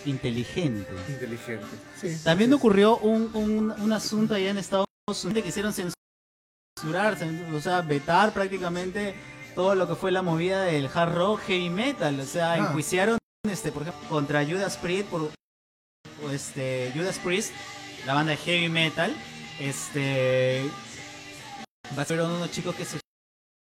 [0.05, 0.87] Inteligente.
[1.09, 1.65] inteligente.
[1.99, 4.90] Sí, También sí, ocurrió un, un, un asunto allá en Estados Unidos
[5.33, 9.15] que quisieron censurar, cen- o sea, vetar prácticamente
[9.55, 12.19] todo lo que fue la movida del hard rock heavy metal.
[12.19, 12.57] O sea, Ah.
[12.57, 13.17] enjuiciaron,
[13.49, 15.29] este, por ejemplo, contra Judas Priest por
[16.31, 17.51] este Judas Priest,
[18.05, 19.15] la banda de heavy metal.
[19.59, 20.63] Este
[22.07, 22.99] fueron unos chicos que se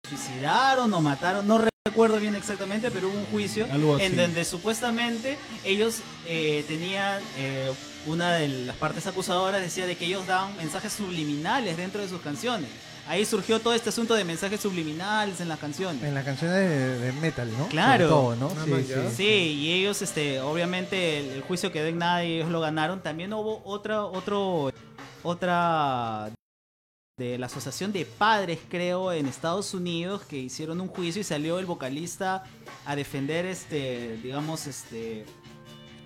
[0.09, 1.57] suicidaron o mataron, no
[1.95, 4.03] recuerdo bien exactamente, pero hubo un juicio Algo así.
[4.03, 7.71] en donde supuestamente ellos eh, tenían eh,
[8.05, 12.19] una de las partes acusadoras decía de que ellos daban mensajes subliminales dentro de sus
[12.19, 12.69] canciones.
[13.07, 16.03] Ahí surgió todo este asunto de mensajes subliminales en las canciones.
[16.03, 17.67] En las canciones de, de metal, ¿no?
[17.67, 18.09] Claro.
[18.09, 18.51] Sobre todo, ¿no?
[18.59, 19.15] Ah, Sí, sí.
[19.15, 23.01] Sí, y ellos, este, obviamente el, el juicio quedó en nada y ellos lo ganaron.
[23.01, 24.71] También hubo otra, otro,
[25.23, 26.31] otra
[27.17, 31.59] de la asociación de padres, creo, en Estados Unidos que hicieron un juicio y salió
[31.59, 32.43] el vocalista
[32.85, 35.25] a defender, este, digamos, este,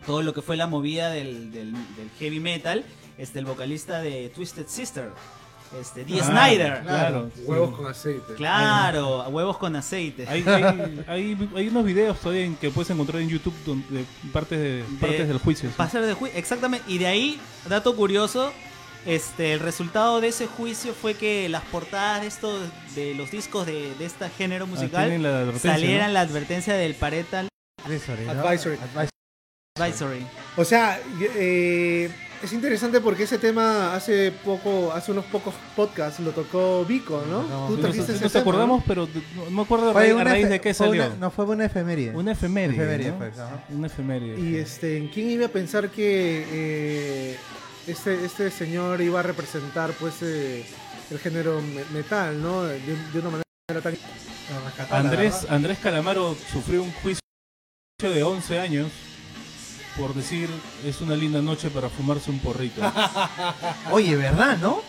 [0.05, 2.85] todo lo que fue la movida del, del- del heavy metal,
[3.17, 5.09] este, el vocalista de Twisted Sister,
[5.81, 6.81] este, Dee Ah, Snyder.
[6.83, 7.31] Claro.
[7.43, 8.33] Huevos con aceite.
[8.35, 10.27] Claro, huevos con aceite.
[10.27, 10.43] Hay,
[11.07, 15.39] hay, unos videos todavía en que puedes encontrar en YouTube donde partes, de, partes del
[15.39, 15.69] juicio.
[15.69, 15.75] ¿sí?
[15.75, 16.85] Pasar de juicio, exactamente.
[16.91, 18.51] Y de ahí, dato curioso,
[19.05, 22.61] este, el resultado de ese juicio fue que las portadas de estos,
[22.95, 26.13] de los discos de, de este género Ah, musical la salieran ¿no?
[26.13, 27.47] la advertencia del parental
[27.85, 28.31] Advisory, ¿no?
[28.31, 28.75] Advisory.
[28.77, 29.09] Advisory.
[29.77, 30.25] advisory.
[30.57, 32.11] O sea, y- eh,
[32.43, 37.43] es interesante porque ese tema hace poco, hace unos pocos podcasts lo tocó Vico, ¿no?
[37.43, 38.85] No, Tú trajiste ese nos tema, acordamos, ¿no?
[38.87, 41.05] pero no no me acuerdo a Fue raíz, a una raíz de qué salió.
[41.05, 42.11] una- no fue una efeméride.
[42.15, 42.75] Una efeméride.
[42.83, 43.17] Efeméride, ¿no?
[43.17, 43.33] pues.
[43.69, 44.39] Una efeméride.
[44.39, 47.37] Y este, ¿quién iba a pensar que eh,
[47.91, 50.65] este, este señor iba a representar pues eh,
[51.11, 52.63] el género me- metal, ¿no?
[52.63, 53.97] De, de una manera tan...
[54.91, 57.19] Andrés, Andrés Calamaro sufrió un juicio
[58.01, 58.87] de 11 años
[59.97, 60.49] por decir
[60.85, 62.81] es una linda noche para fumarse un porrito.
[63.91, 64.81] Oye, ¿verdad, no?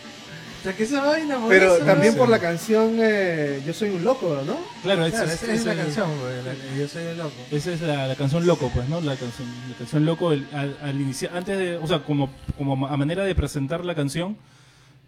[0.61, 2.19] O sea, que esa vaina, por Pero eso, también ¿no?
[2.19, 4.59] por la canción eh, Yo soy un loco, ¿no?
[4.83, 7.33] Claro, Claro, esa esa es la canción, güey, la- Yo soy el loco.
[7.51, 9.01] Esa es la, la canción Loco, pues, ¿no?
[9.01, 12.87] La canción, la canción Loco, el- al, al iniciar, antes de, o sea, como, como
[12.87, 14.37] a manera de presentar la canción,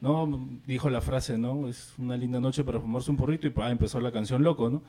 [0.01, 0.49] ¿no?
[0.67, 1.69] Dijo la frase, ¿no?
[1.69, 4.83] Es una linda noche para fumarse un porrito y pa, empezó la canción Loco, ¿no?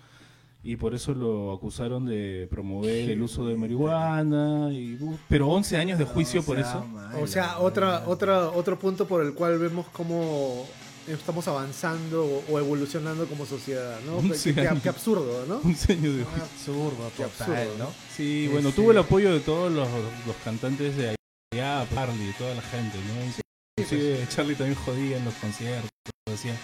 [0.65, 4.97] Y por eso lo acusaron de promover el uso de marihuana, y,
[5.27, 6.85] pero 11 años de juicio por eso.
[7.21, 10.65] O sea, otra, otra, otro punto por el cual vemos cómo
[11.05, 14.21] estamos avanzando o, evolucionando como sociedad, ¿no?
[14.21, 14.53] Qué, Sí.
[14.55, 15.57] qué- qué absurdo, ¿no?
[15.65, 16.43] 11 años de Un juicio.
[16.43, 17.89] absurdo Qué total, absurdo, ¿no?
[18.15, 19.87] Sí, bueno, Este- tuvo el apoyo de todos los,
[20.25, 21.15] los cantantes de
[21.53, 23.43] allá, Parley, toda la gente, ¿no?
[23.83, 25.89] Inclusive Charlie también jodía en los conciertos,
[26.25, 26.55] decía,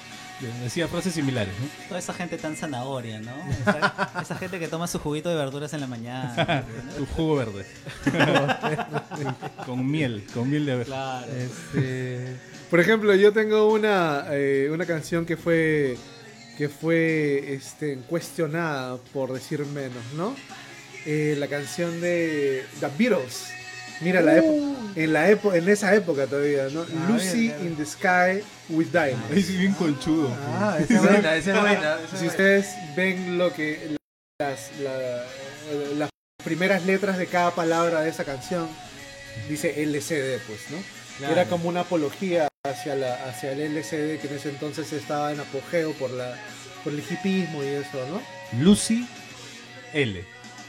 [0.47, 1.67] decía frases similares, ¿no?
[1.87, 3.33] Toda esa gente tan zanahoria, ¿no?
[3.61, 6.65] Esa, esa gente que toma su juguito de verduras en la mañana.
[6.97, 7.65] Tu jugo verde.
[9.65, 10.87] con miel, con miel de abeja.
[10.87, 11.27] Claro.
[11.33, 12.35] Este.
[12.69, 15.97] Por ejemplo, yo tengo una, eh, una canción que fue
[16.59, 20.35] que fue este, cuestionada, por decir menos, ¿no?
[21.05, 23.58] Eh, la canción de The Beatles.
[24.01, 26.81] Mira, la época, en, la época, en esa época todavía, ¿no?
[26.83, 27.67] Ah, Lucy bien, bien.
[27.71, 29.31] in the Sky with Diamonds.
[29.31, 30.31] Ahí sí bien conchudo.
[30.57, 31.73] Ah, esa es buena, esa es buena.
[31.95, 32.27] esa Si buena.
[32.31, 33.97] ustedes ven lo que
[34.39, 35.25] las, la-
[35.97, 36.09] las
[36.43, 38.67] primeras letras de cada palabra de esa canción,
[39.49, 40.77] dice LCD, pues, ¿no?
[41.17, 41.33] Claro.
[41.33, 45.41] Era como una apología hacia, la, hacia el LCD que en ese entonces estaba en
[45.41, 46.35] apogeo por, la,
[46.85, 48.21] por el hipismo y eso, ¿no?
[48.63, 49.05] Lucy
[49.93, 50.23] L.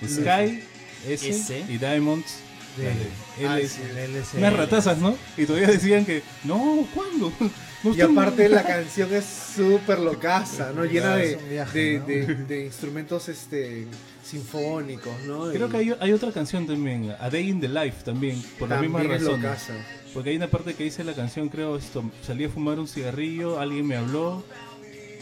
[0.04, 0.64] Sky
[1.08, 1.64] S, S.
[1.68, 2.40] y Diamonds
[2.76, 2.86] D.
[2.90, 3.48] L.
[3.48, 3.68] Ah, L.
[3.68, 4.38] sí, el LC.
[4.38, 5.16] Unas ratazas, ¿no?
[5.36, 7.32] Y todavía decían que, no, ¿cuándo?
[7.82, 9.24] No, Y aparte la canción es
[9.56, 10.84] súper locaza, ¿no?
[10.84, 12.04] Llena de, viaje, de, ¿no?
[12.06, 13.86] de- de instrumentos este,
[14.22, 15.50] sinfónicos, ¿no?
[15.50, 18.68] Creo Y que hay, hay otra canción también, A Day in the Life también, por
[18.68, 19.40] la misma también es razón.
[19.42, 19.72] locaza.
[20.12, 23.58] Porque hay una parte que dice la canción, creo, esto, salí a fumar un cigarrillo,
[23.58, 24.44] alguien me habló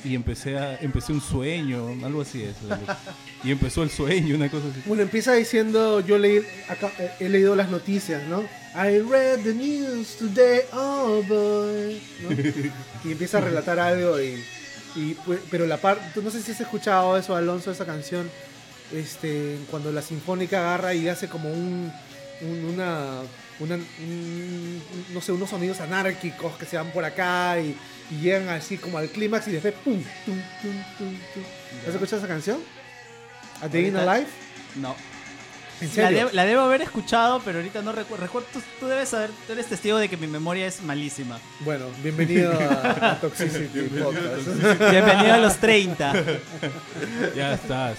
[0.04, 2.54] y empecé a empecé un sueño, algo así es.
[3.44, 4.82] Y empezó el sueño, una cosa así.
[4.86, 8.40] Bueno, empieza diciendo, yo leí, acá, eh, he leído las noticias, ¿no?
[8.74, 12.02] I read the news today, oh boy.
[12.22, 12.30] ¿no?
[13.08, 14.42] Y empieza a relatar algo y,
[14.96, 15.16] y,
[15.52, 18.28] pero la parte, no sé si has escuchado eso, Alonso, esa canción,
[18.92, 21.92] este, cuando la sinfónica agarra y hace como un,
[22.42, 23.20] un- una,
[23.60, 24.82] una- un-
[25.12, 27.76] no sé, unos sonidos anárquicos que se van por acá y,
[28.10, 31.42] y llegan así como al clímax y después pum, tum, tum, tum, tum.
[31.86, 32.58] ¿Has escuchado esa canción?
[33.60, 34.30] A Day in a Ahorita- Life.
[34.76, 34.94] No.
[35.80, 36.26] ¿En La, serio?
[36.28, 38.24] de- la debo haber escuchado, pero ahorita no recuerdo.
[38.26, 41.38] Recuerdo, tú, tú debes saber, tú eres testigo de que mi memoria es malísima.
[41.60, 44.46] Bueno, bienvenido a, a Toxicity Podcast.
[44.90, 46.14] Bienvenido a los 30.
[47.36, 47.96] Ya estás.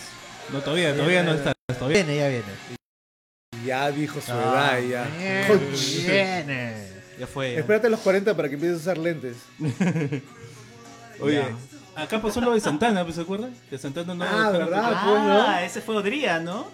[0.51, 1.53] No, todavía, todavía no estás.
[1.77, 2.03] Todavía.
[2.03, 2.78] Viene, ya viene.
[3.65, 5.07] Ya dijo su Ah, edad
[5.47, 5.57] ya.
[6.07, 6.87] Viene.
[7.19, 7.57] Ya fue.
[7.57, 9.37] Espérate los 40 para que empieces a usar lentes.
[11.21, 11.43] Oye,
[11.95, 13.53] acá pasó lo de Santana, ¿se acuerdan?
[13.69, 14.23] Que Santana no.
[14.23, 14.81] Ah, no- ¿verdad?
[14.85, 15.57] Ah, pues, ¿no?
[15.59, 16.67] ese fue Odría, ¿no?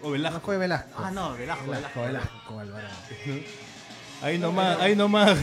[0.00, 0.40] O No Velasco.
[0.44, 1.02] fue Velasco.
[1.02, 2.28] Ah, no, Velasco, Velasco, Velasco.
[4.22, 5.36] Ahí nomás, ahí nomás.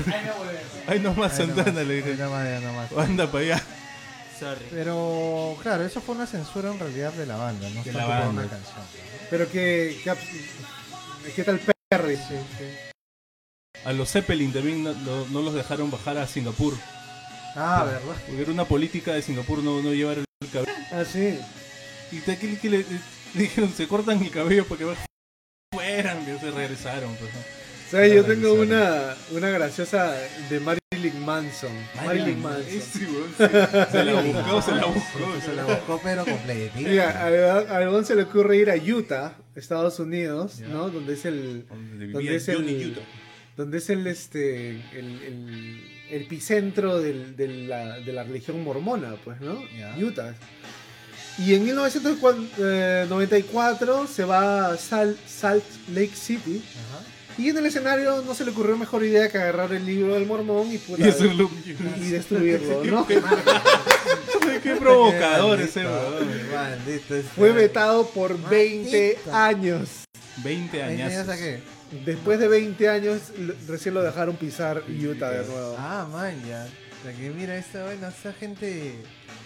[0.87, 2.15] Ahí nomás Ahí Santana le ahí dije.
[2.15, 2.91] nomás, ahí nomás.
[3.09, 3.61] Anda para allá.
[4.39, 4.65] Sorry.
[4.69, 8.29] Pero claro, eso fue una censura en realidad de la banda, no De la banda.
[8.41, 8.81] una canción.
[9.29, 11.59] Pero que, que abs- ¿qué tal
[11.89, 12.17] Perry?
[12.17, 12.65] Sí, sí.
[13.85, 16.73] A los Zeppelin también no, no- no los dejaron bajar a Singapur.
[17.55, 18.01] Ah, ¿verdad?
[18.25, 20.71] Porque era una política de Singapur no, no llevar el cabello.
[20.91, 21.39] Ah, sí.
[22.11, 22.77] Y te- que- que le,
[23.33, 24.95] le dijeron, se cortan el cabello para que
[25.73, 26.21] fueran.
[26.23, 27.15] Y se regresaron.
[27.15, 27.39] Pues, ¿no?
[27.89, 28.13] ¿Sabes?
[28.13, 28.61] Yo tengo sí.
[28.61, 30.13] una, una graciosa
[30.49, 31.71] de Marilyn Manson.
[32.05, 32.65] Marilyn Manson.
[32.67, 32.81] Weón,
[33.37, 33.47] se,
[33.91, 35.41] se la buscó, se la buscó.
[35.45, 36.79] Se la buscó, pero completita.
[36.89, 37.27] Mira, a
[37.77, 40.67] Algón se le ocurre ir a Utah, Estados Unidos, Ya.
[40.67, 40.89] ¿no?
[40.89, 41.65] Donde es el,
[42.11, 43.01] Donde es el, Johnny Utah.
[43.55, 44.81] donde es el, este, el,
[45.23, 49.59] el- el epicentro del- de, la, de la religión mormona, pues, ¿no?
[49.77, 49.95] Ya.
[49.97, 50.33] Utah.
[51.37, 55.63] Y en 1994 se va a Sal- Salt
[55.93, 56.63] Lake City.
[56.89, 57.03] Ajá.
[57.37, 60.25] Y en el escenario no se le ocurrió mejor idea que agarrar el libro del
[60.25, 61.49] mormón y, puta, Y hacerlo.
[61.65, 63.05] y destruirlo, ¿no?
[64.63, 67.23] Qué provocador ese, Maldito, este.
[67.35, 69.35] Fue vetado por 20 Maldito.
[69.35, 69.89] años.
[70.43, 71.29] 20 ¿Ahí tenías años.
[71.29, 71.59] a qué?
[72.05, 73.19] Después de 20 años,
[73.67, 75.75] recién lo dejaron pisar Utah de nuevo.
[75.77, 76.65] Ah, man, ya.
[76.65, 78.95] O sea que mira, esta, bueno, esa gente.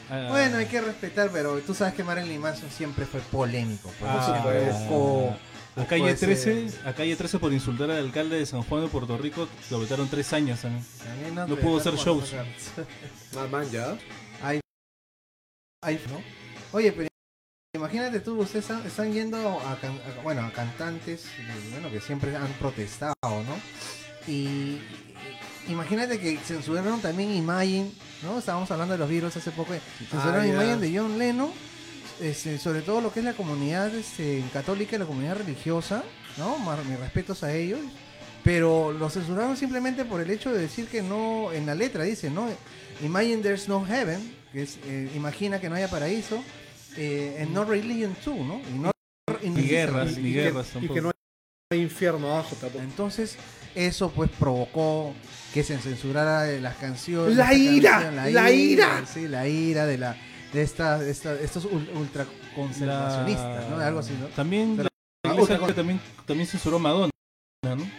[0.10, 3.92] Ah, Bueno, hay que respetar, pero tú sabes que Marilyn Manson siempre fue polémico.
[4.04, 4.76] Ah, siempre pues.
[4.80, 5.36] buscó-
[5.80, 8.88] A calle ese- 13, a calle 13 por insultar al alcalde de San Juan de
[8.90, 10.86] Puerto Rico, lo vetaron tres años también.
[11.04, 12.34] También No pudo hacer shows.
[13.38, 13.98] Ah, man, ya.
[15.82, 16.22] Ahí, ¿no?
[16.74, 17.08] Oye, pero
[17.74, 21.26] imagínate tú, ustedes están, están yendo a, can- a- bueno, a cantantes
[21.72, 23.58] bueno, que siempre han protestado, ¿no?
[24.28, 24.80] Y
[25.70, 27.92] imagínate que censuraron también Imagine,
[28.24, 28.38] ¿no?
[28.40, 29.74] Estábamos hablando de los virus hace poco.
[30.10, 30.48] Censuraron Ah.
[30.48, 31.52] Imagine de John Lennon,
[32.22, 36.04] este, sobre todo lo que es la comunidad este, católica y la comunidad religiosa,
[36.38, 36.58] ¿no?
[36.84, 37.80] Mis respetos a ellos.
[38.44, 42.30] Pero lo censuraron simplemente por el hecho de decir que no, en la letra dice,
[42.30, 42.48] ¿no?
[43.04, 46.42] Imagine there's no heaven, que es, eh, imagina que no haya paraíso,
[46.96, 48.62] eh, and no religion too, ¿no?
[48.74, 48.92] Y, no,
[49.42, 51.12] y Ni guerras, Y, ni y que, guerras y que no
[51.72, 52.84] hay infierno abajo tampoco.
[52.84, 53.38] Entonces,
[53.76, 55.14] eso pues provocó
[55.54, 57.36] que se censurara eh, las canciones.
[57.36, 57.92] ¡La ira!
[58.02, 59.06] canción, ¡La ira!
[59.06, 60.18] Sí, la ira de la
[60.54, 63.78] de esta, esta- estos ul- ultraconservacionistas, ¿no?
[63.80, 64.28] Algo así, ¿no?
[64.28, 64.90] También, Pero-
[65.24, 65.76] la Ah, iglesia otra cosa.
[65.76, 67.12] también, también censuró Madonna,
[67.64, 67.90] ¿no?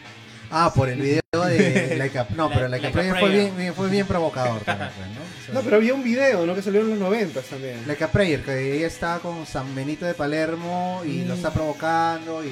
[0.53, 1.61] Ah, por el video de
[1.98, 4.61] Like a, No, La- pero Like Like a Prayer fue bien, bien- fue bien provocador
[4.62, 5.20] también, pues, ¿no?
[5.20, 6.55] O sea, No, pero había un video, ¿no?
[6.57, 7.86] Que salió en los 90 también.
[7.86, 11.28] Like a Prayer, que ella está con San Benito de Palermo y Mm.
[11.28, 12.51] lo está provocando y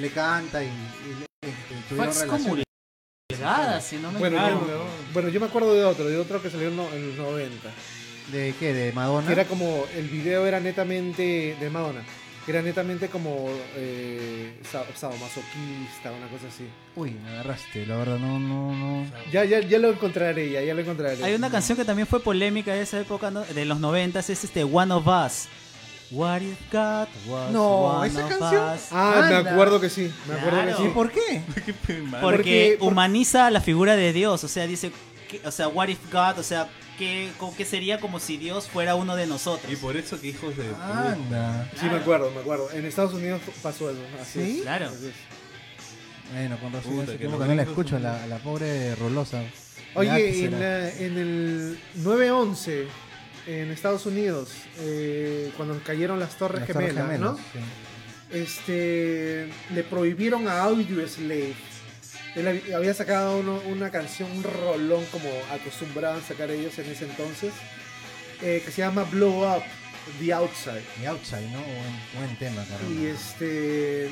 [0.00, 2.20] le canta y, y le- y tuvieron me
[4.18, 6.90] Bueno, Ah, yo, bueno, yo me acuerdo de otro, de otro que salió en los
[7.16, 7.70] 90.
[8.32, 8.72] ¿De qué?
[8.72, 9.30] ¿De Madonna?
[9.32, 12.02] Era como, el video era netamente de Madonna.
[12.46, 16.64] Era netamente como eh, sa- sadomasoquista, una cosa así.
[16.96, 19.06] Uy, me agarraste, la verdad, no, no, no.
[19.30, 21.22] Ya, ya, ya lo encontraré, ya, ya lo encontraré.
[21.22, 23.42] Hay una canción que también fue polémica de esa época, ¿no?
[23.42, 25.48] de los noventas, es este One of Us.
[26.12, 27.68] What if God was No,
[28.00, 28.74] one ¿esa of canción?
[28.74, 28.80] us?
[28.90, 30.76] Ah, me acuerdo que sí, me acuerdo Claro.
[30.76, 30.92] que ¿Y sí.
[30.92, 31.42] por qué?
[31.54, 31.74] Porque
[32.20, 34.90] Porque- por- humaniza la figura de Dios, o sea, dice,
[35.44, 36.68] o sea, what if God, o sea,
[37.00, 39.72] ¿qué, co- qué sería como si Dios fuera uno de nosotros?
[39.72, 40.68] Y por eso que hijos de...
[40.80, 41.68] Anda.
[41.80, 42.70] Sí, me acuerdo, me acuerdo.
[42.72, 43.98] En Estados Unidos pasó eso.
[44.20, 44.56] Así ¿Sí?
[44.58, 44.86] es, Claro.
[44.86, 45.14] así es.
[46.32, 48.38] Bueno, con razón, Puta, hace que tiempo los que no la escucho, son- la, la
[48.38, 49.42] pobre Rolosa.
[49.94, 50.58] Oye, ¿qué en, será?
[50.58, 52.84] la- en el 9-11,
[53.48, 57.36] en Estados Unidos, eh, cuando cayeron las Torres Las Torres Gemelas, Gemelas, ¿no?
[57.36, 57.58] sí.
[58.32, 61.54] Este, le prohibieron a Audio Slave.
[62.36, 67.04] Él hab- había sacado uno- una canción, un rolón como acostumbraban sacar ellos en ese
[67.04, 67.52] entonces.
[68.42, 69.62] eh, que se llama Blow Up
[70.18, 70.82] The Outside.
[71.02, 71.58] Y Outside, ¿no?
[71.60, 72.90] Buen, buen tema, caramba.
[72.90, 74.08] Y este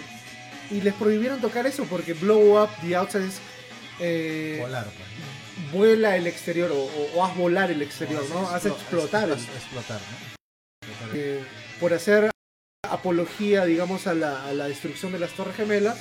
[0.71, 3.39] y les prohibieron tocar eso porque Blow Up The Outside es
[4.01, 5.73] eh, Volar, pues.
[5.73, 8.47] vuela el exterior o, o- o haz volar el exterior, ¿no?
[8.51, 9.31] Explo- explotar.
[9.31, 10.87] Explotar, ¿no?
[10.87, 11.17] Explotar.
[11.17, 11.41] eh,
[11.81, 12.31] por hacer
[12.87, 15.97] apología, digamos, a la, a la destrucción de las Torres Gemelas,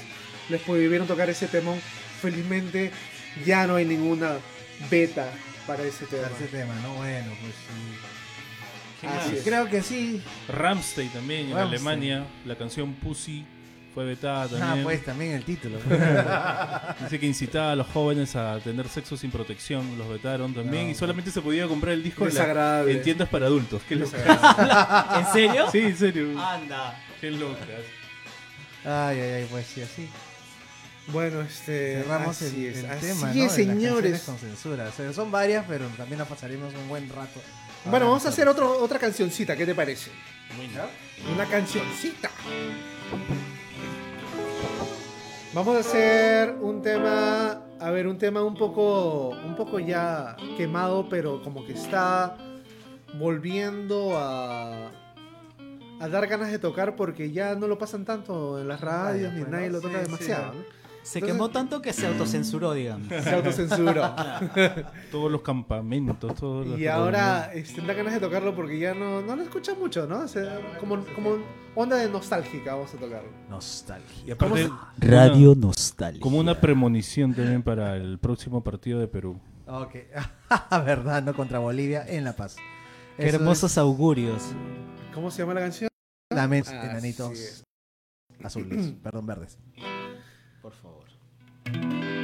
[0.49, 1.79] les prohibieron tocar ese temón.
[2.21, 2.91] Felizmente
[3.45, 4.37] ya no hay ninguna
[4.89, 5.29] beta
[5.65, 6.27] para ese tema.
[6.35, 6.93] Ese tema, ¿no?
[6.95, 9.07] Bueno, pues sí.
[9.07, 9.43] Así Sí, es.
[9.43, 10.21] Creo que sí.
[10.47, 11.57] Ramstein también en.
[11.57, 13.45] Alemania, la canción Pussy
[13.93, 14.83] fue vetada Ah, también.
[14.83, 15.77] pues también el título.
[17.01, 20.91] Dice que incitaba a los jóvenes a tener sexo sin protección, los vetaron también No,
[20.91, 22.91] y solamente se podía comprar el disco en, la- Desagradable.
[22.93, 23.81] en tiendas para adultos.
[23.87, 23.95] Qué.
[23.95, 24.05] ¿En
[25.33, 25.65] serio?
[25.71, 26.39] Sí, en serio.
[26.41, 26.99] Anda.
[27.21, 27.65] Qué locas.
[28.85, 30.07] Ay, ay, ay, pues sí, así.
[31.07, 32.01] Bueno, este.
[32.03, 33.49] Cerramos el, así es, el así tema, es, ¿no?
[33.49, 33.85] señores.
[33.85, 34.89] canciones con censura.
[34.89, 37.41] O sea, son varias, pero también las pasaremos un buen rato.
[37.85, 40.11] Bueno, vamos a hacer otro otra cancioncita, ¿qué te parece?
[41.33, 42.29] Una cancioncita.
[45.53, 51.07] Vamos a hacer un tema, a ver, un tema un poco, un poco ya quemado,
[51.09, 52.37] pero como que está
[53.17, 54.91] volviendo a,
[55.99, 59.39] a dar ganas de tocar porque ya no lo pasan tanto en las radios ni
[59.39, 60.53] pues, nadie lo toca Sí, demasiado.
[61.07, 63.07] Se Entonces- quemó tanto que se autocensuró, digamos.
[63.23, 64.13] Se autocensuró.
[65.11, 69.21] Todos los campamentos, todos los Y ahora este, da ganas de tocarlo porque ya no,
[69.21, 70.19] no lo escucha mucho, ¿no?
[70.19, 71.37] O sea, como, como
[71.75, 73.29] onda de nostálgica vamos a tocarlo.
[73.49, 74.23] Nostalgia.
[74.25, 76.19] Y aparte, Radio una- Nostalgia.
[76.21, 79.39] como una premonición también para el próximo partido de Perú.
[79.65, 79.95] Ok.
[80.85, 82.57] Verdad, no contra Bolivia en La Paz.
[83.15, 84.43] Qué Eso hermosos augurios.
[85.13, 85.89] ¿Cómo se llama la canción?
[86.35, 87.63] Laments, Así enanitos es.
[88.43, 89.57] azules, perdón, verdes.
[90.67, 92.16] Por favor.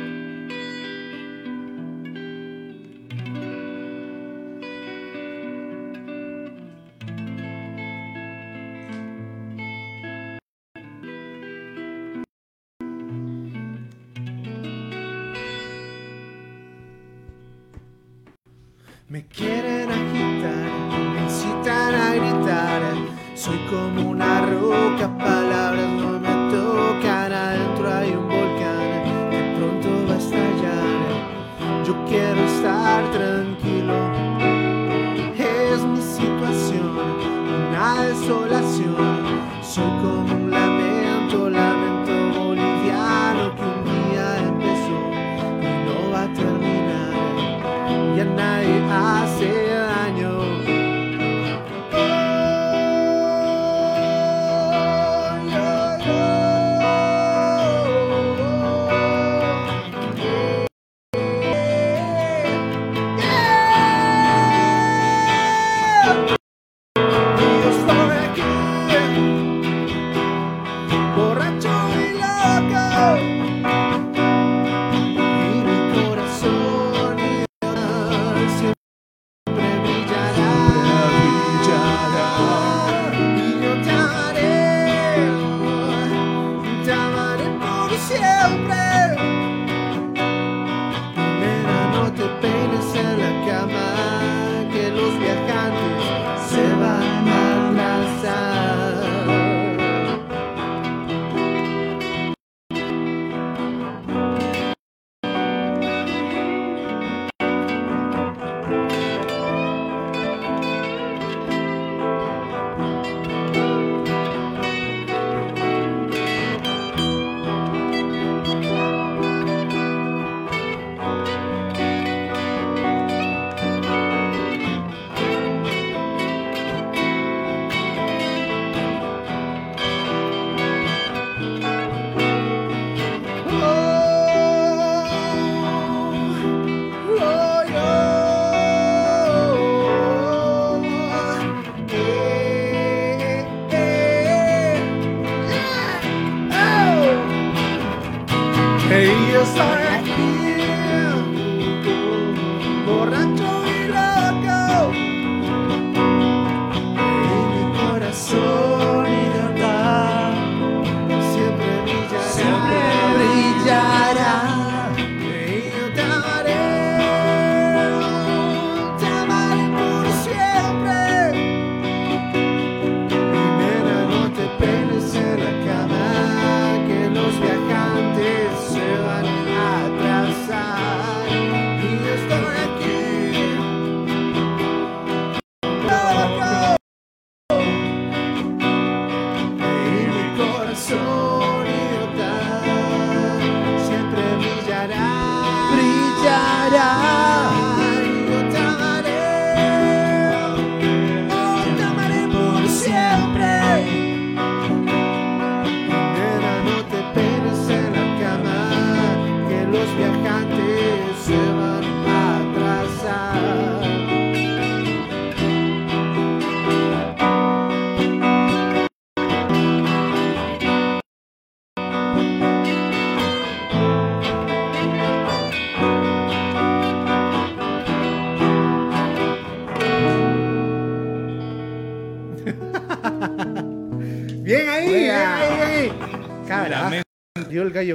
[38.37, 39.63] Una desolación.
[39.63, 40.12] Soy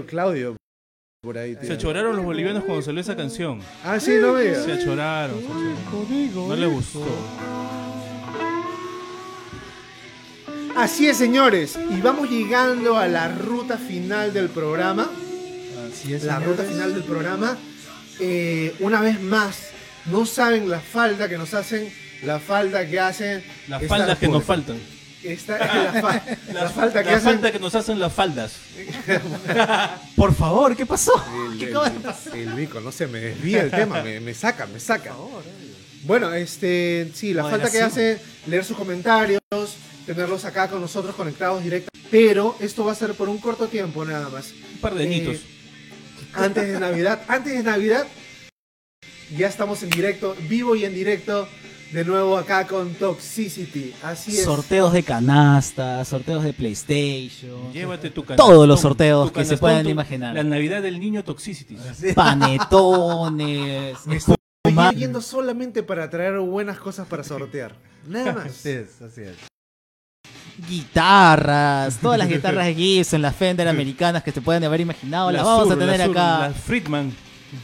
[0.09, 0.57] Claudio
[1.23, 1.69] por ahí, tío.
[1.69, 3.61] Se choraron los bolivianos cuando salió esa canción.
[3.85, 6.49] Ah, sí, no me Se choraron, se choraron.
[6.49, 7.05] No les gustó.
[10.77, 11.79] Así es, señores.
[11.91, 15.11] Y vamos llegando a la ruta final del programa.
[15.91, 16.57] Así es, La señores.
[16.59, 17.59] ruta final del programa.
[18.21, 19.71] Eh, una vez más,
[20.07, 21.93] no saben la falta que nos hacen,
[22.23, 23.43] la falta que hacen.
[23.69, 24.79] Las faldas que nos faltan.
[25.25, 27.33] Esta- la, fa- la falta que la hacen.
[27.33, 28.53] falta que nos hacen las faldas.
[30.17, 31.13] Por favor, ¿qué pasó?
[31.53, 32.37] El, ¿Qué el- acaba de pasar?
[32.37, 35.15] el bico, no sé, me desvía el tema, me, me saca, me saca.
[36.05, 39.41] Bueno, este, sí, la falta que hace leer sus comentarios,
[40.07, 41.91] tenerlos acá con nosotros conectados directos.
[42.11, 44.53] Pero esto va a ser por un corto tiempo nada más.
[44.75, 45.37] Un par de añitos.
[45.37, 45.41] Eh,
[46.35, 48.07] antes de Navidad, antes de Navidad,
[49.37, 51.49] ya estamos en directo, vivo y en directo,
[51.93, 53.95] de nuevo acá con Toxicity.
[54.03, 54.45] Así es.
[54.45, 57.73] Sorteos de canasta, sorteos de PlayStation.
[57.73, 60.35] Llévate tu canastón, Todos los sorteos tu que se puedan tu- imaginar.
[60.35, 61.77] La Navidad del niño Toxicity.
[62.15, 63.99] Panetones.
[64.11, 67.75] Estoy yendo solamente para traer buenas cosas para sortear.
[68.07, 68.47] Nada más.
[68.47, 69.37] Así es, así es.
[70.69, 75.43] guitarras, todas las guitarras de Gibson, las Fender americanas que te pueden haber imaginado, las,
[75.45, 77.13] vamos a tener la Sur, acá La Friedman.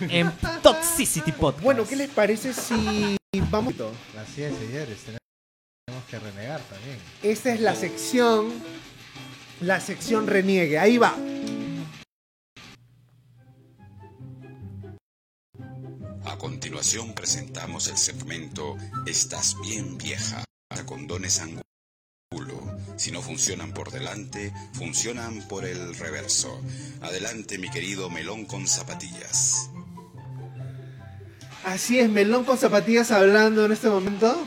[0.00, 0.30] En
[0.62, 1.64] Toxicity Podcast.
[1.64, 3.16] Bueno, ¿qué les parece si
[3.50, 3.74] vamos?
[4.18, 4.98] Así es, señores.
[5.04, 6.98] Tenemos que renegar también.
[7.22, 8.52] Esta es la sección,
[9.60, 10.78] la sección reniegue.
[10.78, 11.14] Ahí va.
[16.26, 18.76] A continuación presentamos el segmento
[19.06, 20.44] Estás bien vieja.
[20.86, 21.64] Condones Angulo.
[22.96, 26.60] Si no funcionan por delante, funcionan por el reverso.
[27.00, 29.70] Adelante mi querido melón con zapatillas.
[31.64, 34.46] Así es, Melón con zapatillas hablando en este momento.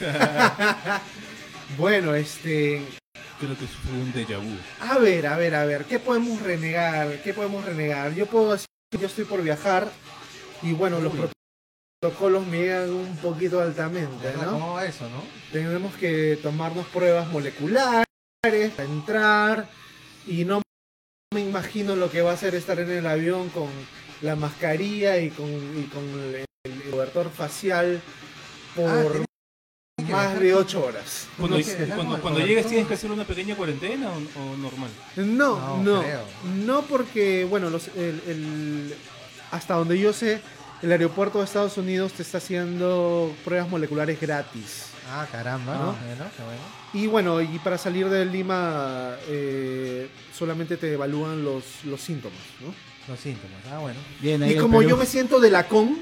[1.78, 2.82] bueno, este,
[3.38, 4.56] Creo que sufrió un déjà vu.
[4.80, 7.22] a ver, a ver, a ver, ¿qué podemos renegar?
[7.22, 8.14] ¿Qué podemos renegar?
[8.14, 9.90] Yo puedo decir que yo estoy por viajar
[10.62, 11.12] y bueno, los
[12.00, 14.52] protocolos me llegan un poquito altamente, ¿no?
[14.52, 15.22] ¿Cómo va eso, no?
[15.52, 18.06] Tenemos que tomarnos pruebas moleculares
[18.42, 19.68] para entrar
[20.26, 20.62] y no
[21.34, 23.68] me imagino lo que va a ser estar en el avión con
[24.22, 28.00] la mascarilla y con, y con el, el cobertor facial
[28.74, 29.24] por
[29.98, 31.26] Ah, más de 8 horas.
[31.38, 31.56] Cuando,
[31.94, 34.90] cuando, cuando tienes que hacer una pequeña cuarentena o, o normal.
[35.16, 36.02] No, No,
[36.64, 38.94] no, porque, bueno, los, el, el-
[39.50, 40.40] hasta donde yo sé,
[40.82, 44.84] el aeropuerto de Estados Unidos te está haciendo pruebas moleculares gratis.
[45.10, 45.74] Ah, caramba.
[45.74, 45.84] ¿No?
[46.06, 46.60] Bueno, qué bueno.
[46.92, 52.72] Y bueno, y para salir de Lima eh, solamente te evalúan los, los síntomas, ¿no?
[53.12, 53.58] Los síntomas.
[53.72, 53.98] Ah, bueno.
[54.20, 54.90] Bien, ahí Y como Perú.
[54.90, 55.98] yo me siento de la CON,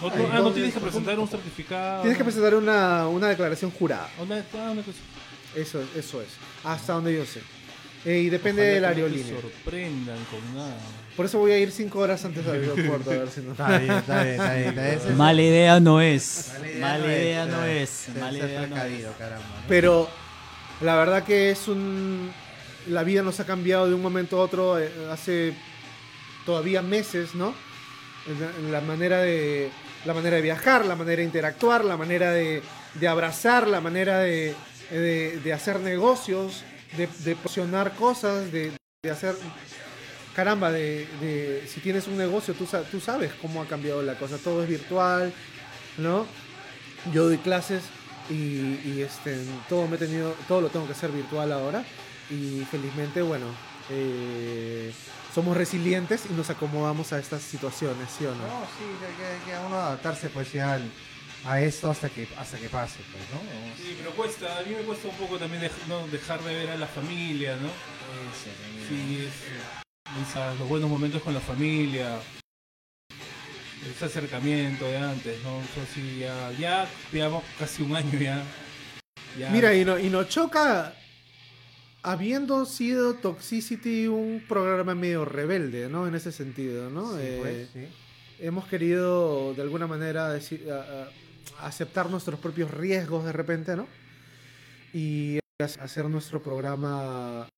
[0.00, 2.02] No, no- ah, no tienes que presentar un certificado.
[2.02, 4.08] tienes que presentar una, una declaración jurada.
[4.18, 4.98] Una, ah, una cosa.
[5.54, 6.28] Eso, eso es,
[6.64, 7.40] hasta donde yo sé.
[8.04, 9.40] Eh, y depende Ojalá de la no aerolínea.
[9.40, 10.76] sorprendan con nada.
[11.16, 13.52] Por eso voy a ir cinco horas antes del aeropuerto a ver si no.
[13.52, 14.68] Está bien, está bien, está bien.
[14.68, 14.94] está bien.
[14.98, 16.52] Ese es- Mala idea no es.
[16.78, 19.06] Mala idea no es, Mala idea no es.
[19.66, 20.08] Pero
[20.82, 22.30] la verdad que es un...
[22.88, 25.54] La vida nos ha cambiado de un momento a otro eh, hace
[26.44, 27.54] todavía meses, ¿no?
[28.70, 29.70] La manera de
[30.06, 32.62] la manera de viajar, la manera de interactuar, la manera de,
[33.08, 34.54] abrazar, la manera de,
[35.54, 36.62] hacer negocios,
[36.96, 38.72] de, promocionar cosas, de,
[39.10, 39.34] hacer...
[40.34, 44.36] Caramba, de, si tienes un negocio, tú, sa- tú sabes cómo ha cambiado la cosa.
[44.36, 45.32] Todo es virtual,
[45.96, 46.26] ¿no?
[47.12, 47.82] Yo doy clases
[48.28, 48.34] y,
[48.84, 49.38] y, este,
[49.68, 51.84] todo, me he tenido, todo lo tengo que hacer virtual ahora.
[52.28, 53.46] Y felizmente, bueno,
[53.90, 54.92] eh,
[55.36, 58.36] somos resilientes y nos acomodamos a estas situaciones, ¿sí o no?
[58.40, 60.90] No, sí, que, que, que a uno adaptarse pues ya al-
[61.44, 63.38] a esto hasta que hasta que pase, pues, ¿no?
[63.76, 66.76] Sí, pero cuesta, a mí me cuesta un poco también no, dejar de ver a
[66.78, 67.68] la familia, ¿no?
[68.88, 72.18] Sí, es, es a los buenos momentos con la familia,
[73.94, 75.58] ese acercamiento de antes, ¿no?
[75.60, 78.42] Eso sí, ya, ya llevamos casi un año ya.
[79.38, 80.94] ya Mira, y, no, y nos choca,
[82.10, 86.06] habiendo sido Toxicity un programa medio rebelde, ¿no?
[86.06, 87.12] En ese sentido, ¿no?
[87.14, 87.88] Sí, Eh, pues, sí.
[88.38, 91.02] hemos querido de alguna manera decir, a-
[91.60, 93.88] a- aceptar nuestros propios riesgos de repente, ¿no?
[94.92, 97.48] Y ha- hacer nuestro programa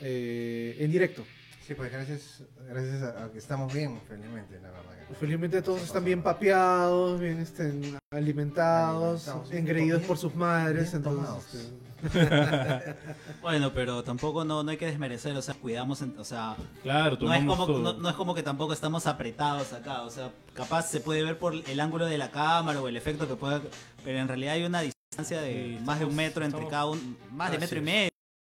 [0.00, 1.24] eh, en directo.
[1.66, 5.08] Sí, pues gracias, gracias a, a que estamos bien, felizmente, la verdad.
[5.08, 11.72] que- Felizmente todos están bien papeados, bien estén alimentados, Alimentados, engreídos por sus madres, entonces...
[13.42, 17.16] Bueno, pero tampoco no, no hay que desmerecer, o sea, cuidamos, en- o sea, Claro,
[17.20, 17.80] no es, tomamos como, todo.
[17.80, 21.38] no, no es como que tampoco estamos apretados acá, o sea, capaz se puede ver
[21.38, 23.60] por el ángulo de la cámara o el efecto que pueda,
[24.04, 26.86] pero en realidad hay una distancia de Sí, más de un metro entre estamos- cada
[26.86, 27.00] uno,
[27.32, 27.84] más de Así metro y es.
[27.84, 28.08] medio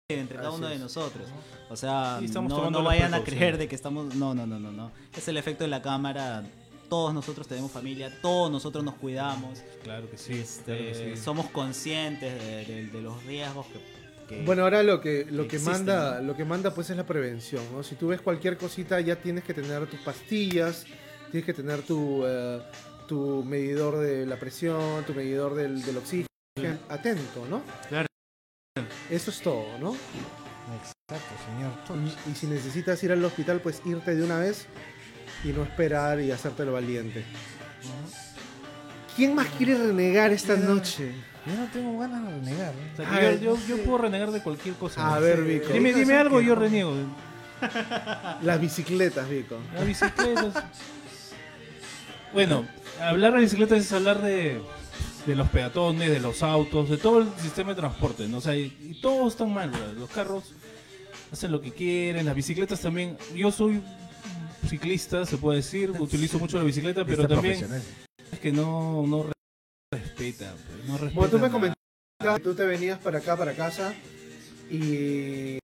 [0.10, 0.82] entre cada Así uno de es.
[0.82, 1.28] nosotros.
[1.70, 3.40] O sea, Sí, estamos no, tomando no las vayan a precauciones.
[3.40, 4.14] creer de que estamos...
[4.16, 4.92] No, no, no, no, no.
[5.16, 6.44] Es el efecto de la cámara.
[6.90, 9.60] Todos nosotros tenemos familia, todos nosotros nos cuidamos.
[9.84, 10.34] Claro que sí.
[10.34, 11.22] Este, claro que sí.
[11.22, 13.80] Somos conscientes de, de- de los riesgos que...
[14.36, 16.28] que- Bueno, ahora lo que lo que existen, manda ¿no?
[16.28, 17.82] lo que manda pues es la prevención, ¿no?
[17.84, 20.86] Si tú ves cualquier cosita ya tienes que tener tus pastillas,
[21.32, 22.62] tienes que tener tu eh,
[23.08, 26.28] tu medidor de la presión, tu medidor del, del oxígeno,
[26.90, 27.62] atento, ¿no?
[27.90, 28.08] Claro.
[29.10, 29.94] Eso es todo, ¿no?
[30.78, 32.08] Exacto, señor.
[32.28, 34.68] Y, y si necesitas ir al hospital, pues irte de una vez
[35.44, 37.24] y no esperar y hacerte lo valiente.
[39.16, 41.12] ¿Quién más quiere renegar esta noche?
[41.46, 42.74] Yo no tengo ganas de renegar.
[42.94, 45.06] O sea, ver, yo, yo, puedo renegar de cualquier cosa.
[45.06, 45.22] A ¿no?
[45.22, 45.74] ver, Vico.
[45.74, 46.94] Dime, dime algo y yo reniego.
[48.42, 49.58] Las bicicletas, Vico.
[49.74, 50.64] Las bicicletas.
[52.34, 52.66] Bueno,
[53.00, 54.60] hablar de bicicletas es hablar de,
[55.28, 58.38] de los peatones, de los autos, de todo el sistema de transporte, ¿no?
[58.38, 59.94] O sea, y, y todos están mal, ¿verdad?
[59.94, 60.54] Los carros
[61.32, 63.18] hacen lo que quieren, las bicicletas también.
[63.36, 63.82] Yo soy
[64.68, 67.64] ciclista, se puede decir, utilizo mucho la bicicleta, pero también
[68.32, 69.30] es que no, no
[69.92, 71.14] respeta, pues, no respeta.
[71.16, 71.52] Bueno, tú me nada.
[71.52, 73.94] comentabas que tú te venías para acá, para casa,
[74.70, 75.58] y,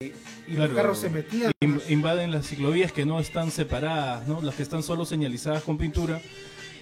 [0.00, 0.12] y
[0.54, 0.66] Claro.
[0.68, 1.52] los carros se metían.
[1.60, 4.40] In- invaden las ciclovías que no están separadas, ¿no?
[4.40, 6.20] Las que están solo señalizadas con pintura.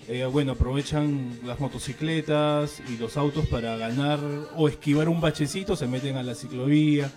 [0.09, 4.21] eh, bueno, aprovechan las motocicletas y los autos para ganar
[4.55, 7.11] o esquivar un bachecito, se meten a la ciclovía.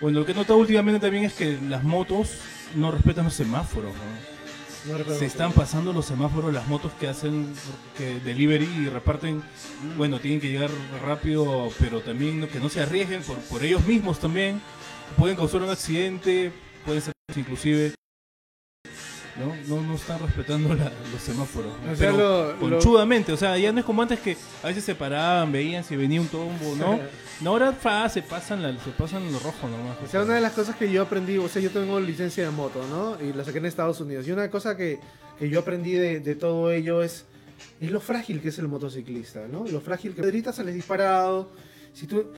[0.00, 2.38] Bueno, lo que he notado últimamente también es que las motos
[2.74, 3.92] no respetan los semáforos.
[3.94, 4.92] ¿no?
[4.92, 5.18] No recuerdo.
[5.18, 7.52] Se están pasando los semáforos las motos que hacen
[7.96, 9.42] que delivery y reparten.
[9.96, 10.70] Bueno, tienen que llegar
[11.04, 14.60] rápido, pero también que no se arriesguen por, por ellos mismos también.
[15.16, 16.52] Pueden causar un accidente,
[16.84, 17.94] pueden ser inclusive.
[19.38, 21.70] No, no, no están respetando la- los semáforos.
[21.84, 21.92] ¿no?
[21.92, 24.68] O sea, Pero lo- lo- conchudamente, o sea, ya no es como antes que a
[24.68, 26.98] veces se paraban, veían si venía un tombo, ¿no?
[27.42, 29.98] No, ahora fa, se pasan la, se pasan lo rojo nomás.
[30.02, 32.50] O sea, una de las cosas que yo aprendí, o sea, yo tengo licencia de
[32.50, 33.18] moto, ¿no?
[33.22, 34.26] Y la saqué en Estados Unidos.
[34.26, 34.98] Y una cosa que,
[35.38, 37.26] que yo aprendí de, de todo ello es,
[37.78, 39.66] es lo frágil que es el motociclista, ¿no?
[39.66, 41.50] Lo frágil que Pedrita sales disparado.
[41.92, 42.32] Si tú,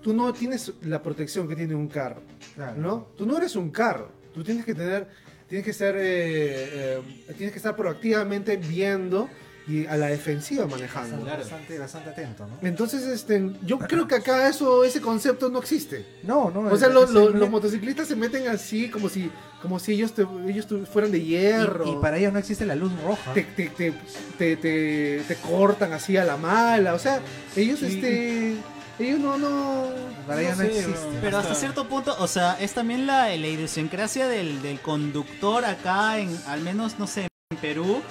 [0.00, 2.22] tú no tienes la protección que tiene un carro,
[2.54, 2.76] Claro.
[2.80, 3.08] ¿no?
[3.16, 4.10] Tú no eres un carro.
[4.32, 5.08] Tú tienes que tener,
[5.48, 7.00] tienes que ser, eh, eh,
[7.36, 9.28] tienes que estar proactivamente viendo
[9.66, 11.16] y a la defensiva manejando.
[11.24, 12.68] Bastante, bastante, bastante atento, ¿no?
[12.68, 16.04] Entonces, este, yo creo que acá eso, ese concepto no existe.
[16.22, 16.60] No, no.
[16.68, 17.10] O sea, los
[17.50, 19.30] motociclistas se meten así como si,
[19.62, 21.86] como si ellos, te- ellos fueran de hierro.
[21.86, 23.32] y, y para ellos no existe la luz roja.
[23.32, 23.94] te, te, te,
[24.36, 26.92] te, te- te cortan así a la mala.
[26.92, 27.20] O sea,
[27.56, 27.86] ellos, Sí.
[27.86, 28.56] este,
[28.98, 29.88] ellos no, no.
[30.26, 30.94] Para existe.
[31.20, 36.18] Pero hasta cierto punto, o sea, es también la, la idiosincrasia del, del conductor acá,
[36.18, 38.02] en al menos, no sé, en Perú.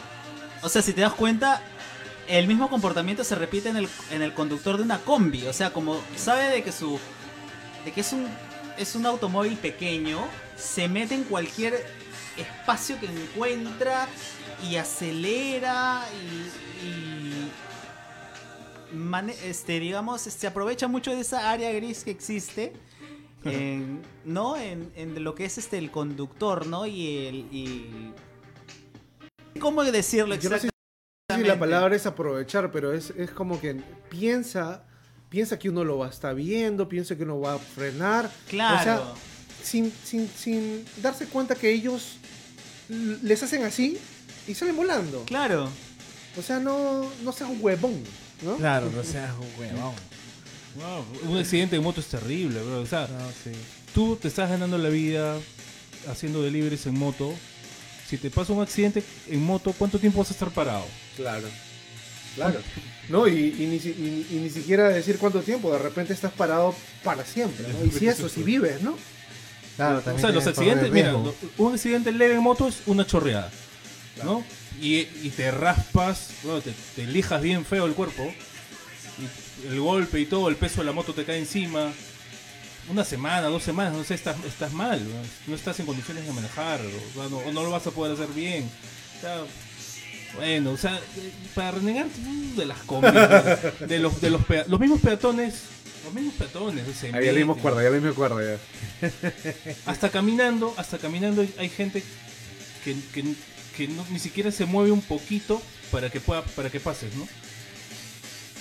[0.62, 1.62] O sea, si te das cuenta,
[2.28, 5.48] el mismo comportamiento se repite en el, en el conductor de una combi.
[5.48, 7.00] O sea, como sabe de que su.
[7.86, 8.28] de que es un.
[8.78, 10.20] es un automóvil pequeño,
[10.58, 11.86] se mete en cualquier
[12.38, 14.08] espacio que encuentra
[14.70, 16.88] y acelera y.
[16.88, 17.23] y
[19.44, 22.74] este, digamos, se aprovecha mucho de esa área gris que existe.
[23.46, 24.56] en- ¿No?
[24.58, 26.86] En, en lo que es este el conductor, ¿no?
[26.86, 27.36] Y el.
[27.52, 28.14] Y...
[29.60, 31.44] ¿Cómo decirlo Yo no sé exactamente?
[31.44, 34.84] si la palabra es aprovechar, pero es, es como que piensa,
[35.30, 38.30] piensa que uno lo va a estar viendo, piensa que uno va a frenar.
[38.50, 38.80] Claro.
[38.80, 39.14] O sea,
[39.64, 42.18] sin, sin, sin darse cuenta que ellos
[42.90, 43.98] les hacen así
[44.48, 45.24] y salen volando.
[45.26, 45.70] claro.
[46.36, 48.04] O sea, no, no seas un huevón,
[48.44, 48.58] ¿no?
[48.58, 49.94] Claro, no seas un huevón.
[50.76, 52.82] Wow, un accidente de moto es terrible, bro.
[52.82, 53.52] O sea, No, sí.
[53.94, 55.36] tú te estás ganando la vida
[56.10, 57.34] haciendo deliveries en moto.
[58.10, 60.86] Si te pasa un accidente en moto, ¿cuánto tiempo vas a estar parado?
[61.16, 61.48] Claro.
[62.36, 62.60] Claro.
[63.10, 66.32] No, y, y ni, si- y- y ni siquiera decir cuánto tiempo, de repente estás
[66.34, 67.86] parado para siempre, ¿no?
[67.86, 68.98] Y si eso, si vives, ¿no?
[69.76, 71.16] Claro, O también sea, los accidentes, mira,
[71.58, 73.52] un accidente leve en moto es una chorreada,
[74.24, 74.44] ¿no?
[74.82, 78.24] Y, y te raspas, bro, te, te lijas bien feo el cuerpo,
[79.64, 81.92] y el golpe y todo, el peso de la moto te cae encima.
[82.90, 85.02] Una semana, dos semanas, no sé, estás, estás mal,
[85.48, 85.56] ¿no?
[85.56, 88.28] Estás en condiciones de manejar, o, sea, no, o no lo vas a poder hacer
[88.36, 88.70] bien.
[89.18, 89.38] O sea,
[90.36, 91.00] bueno, o sea,
[91.56, 92.08] para renegar
[92.58, 93.14] de las combis,
[93.88, 95.54] de, los, de los, los mismos peatones,
[96.04, 96.84] los mismos peatones.
[97.00, 97.62] se Ahí dimos meten.
[97.62, 98.58] cuerda, ya le dimos cuerda
[99.02, 99.10] ya.
[99.86, 102.04] Hasta caminando, hasta caminando hay- hay gente
[102.84, 103.34] que, que-
[103.76, 107.28] que no- ni siquiera se mueve un poquito para que pueda, para que pases, ¿no?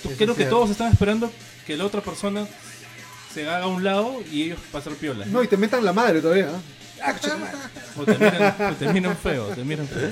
[0.01, 0.55] Tú- Creo es que cierto.
[0.55, 1.31] todos están esperando
[1.65, 2.45] que la otra persona
[3.33, 5.25] se haga a un lado y ellos pasen piola.
[5.25, 6.49] No, y te metan la madre todavía.
[7.01, 7.13] ¿ah?
[7.97, 10.09] O te miran, o te miran feo, te miran feo.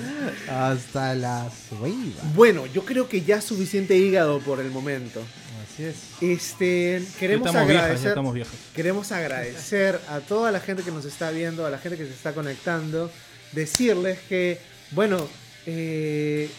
[0.49, 2.33] Hasta las huevas.
[2.35, 5.21] Bueno, yo creo que ya suficiente hígado por el momento.
[5.73, 5.95] Así es.
[6.21, 8.53] Este, queremos estamos viejas, ya agradecer, estamos viejas.
[8.75, 12.11] queremos agradecer a toda la gente que nos está viendo, a la gente que se
[12.13, 13.09] está conectando,
[13.53, 14.59] decirles que,
[14.91, 15.27] bueno,
[15.65, 16.49] eh,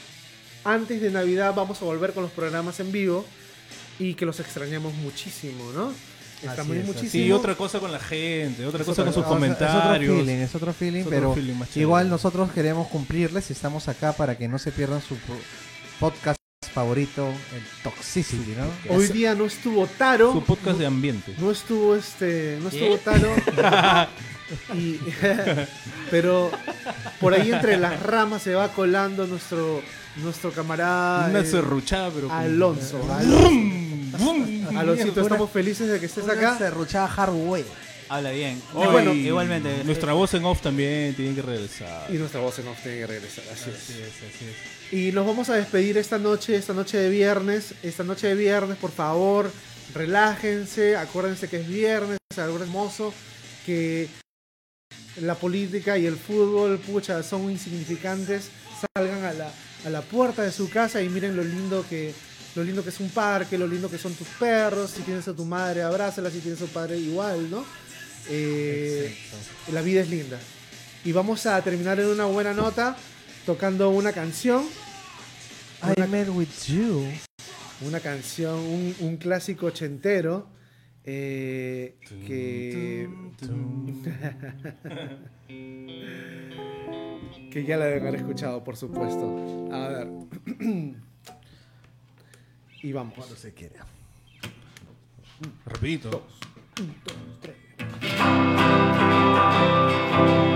[0.65, 3.25] antes de Navidad vamos a volver con los programas en vivo
[3.99, 5.93] y que los extrañamos muchísimo, ¿no?
[6.43, 7.25] Extrañamos es, muchísimo.
[7.25, 9.81] Sí, otra cosa con la gente, otra Es cosa otra con sus cosa, Es otro
[9.81, 10.17] comentarios.
[10.17, 11.81] feeling, es otro feeling, Es otro pero feeling chévere.
[11.81, 15.17] igual nosotros queremos cumplirles y estamos acá para que no se pierdan su
[16.01, 16.37] podcast
[16.73, 18.95] favorito, el Toxicity, ¿no?
[18.95, 20.33] Hoy día no estuvo Taro.
[20.33, 21.35] Su podcast de ambiente.
[21.39, 22.97] No estuvo este, no estuvo.
[22.99, 23.29] Taro.
[24.75, 24.99] Y-
[26.11, 26.51] pero
[27.21, 29.83] por ahí entre las ramas se va colando nuestro
[30.17, 32.29] nuestro camarada Una eh, serruchada, pero.
[32.29, 32.99] como- Alonso.
[34.19, 34.77] ¡Bum!
[34.77, 36.59] Aloncito, estamos felices de que estés Una acá.
[36.59, 37.65] serruchada hardware.
[38.09, 38.61] Habla bien.
[38.75, 39.85] Hoy, bueno, igualmente.
[39.85, 42.11] Nuestra voz en off también tiene que regresar.
[42.11, 43.77] Y nuestra voz en off tiene que regresar, así es.
[43.77, 44.45] Así es, así
[44.91, 44.93] es.
[44.93, 47.75] Y nos vamos a despedir esta noche, esta noche de viernes.
[47.83, 49.51] Esta noche de viernes, por favor,
[49.95, 53.15] relájense, acuérdense que es viernes, algo hermoso,
[53.65, 54.09] que
[55.21, 58.49] la política y el fútbol, pucha, son insignificantes.
[58.95, 59.53] Salgan a la,
[59.87, 62.13] a la puerta de su casa y miren lo lindo que
[62.55, 64.91] lo lindo que es un parque, lo lindo que son tus perros.
[64.91, 66.31] Si tienes a tu madre, abrázala.
[66.31, 67.65] Si tienes a tu padre, igual, ¿no?
[68.29, 69.17] Eh,
[69.73, 70.39] la vida es linda.
[71.05, 72.97] Y vamos a terminar en una buena nota
[73.47, 74.65] tocando una canción.
[75.83, 77.05] I Una- met with you.
[77.81, 80.47] una canción, un, un clásico ochentero
[81.05, 81.97] eh,
[82.27, 83.09] que,
[87.51, 89.69] que ya la deben haber escuchado, por supuesto.
[89.73, 90.09] A ver.
[92.83, 93.15] y vamos.
[93.15, 93.85] Cuando se quiera.
[95.67, 96.25] Repito.
[100.13, 100.52] Moving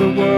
[0.00, 0.29] the world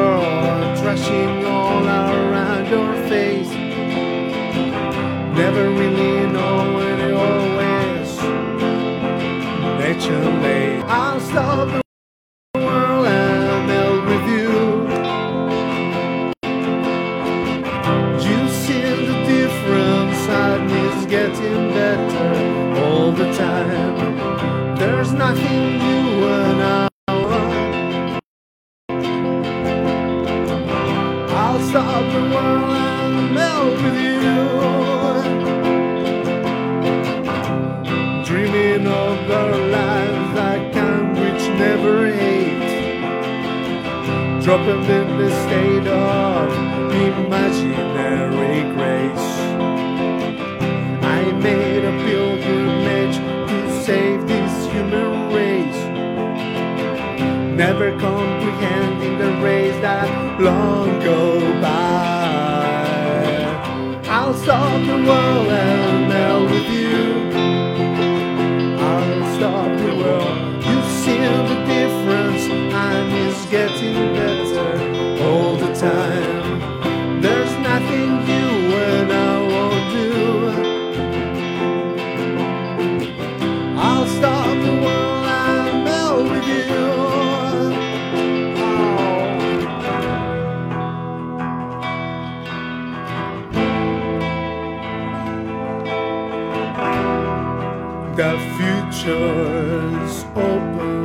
[99.33, 101.02] future's open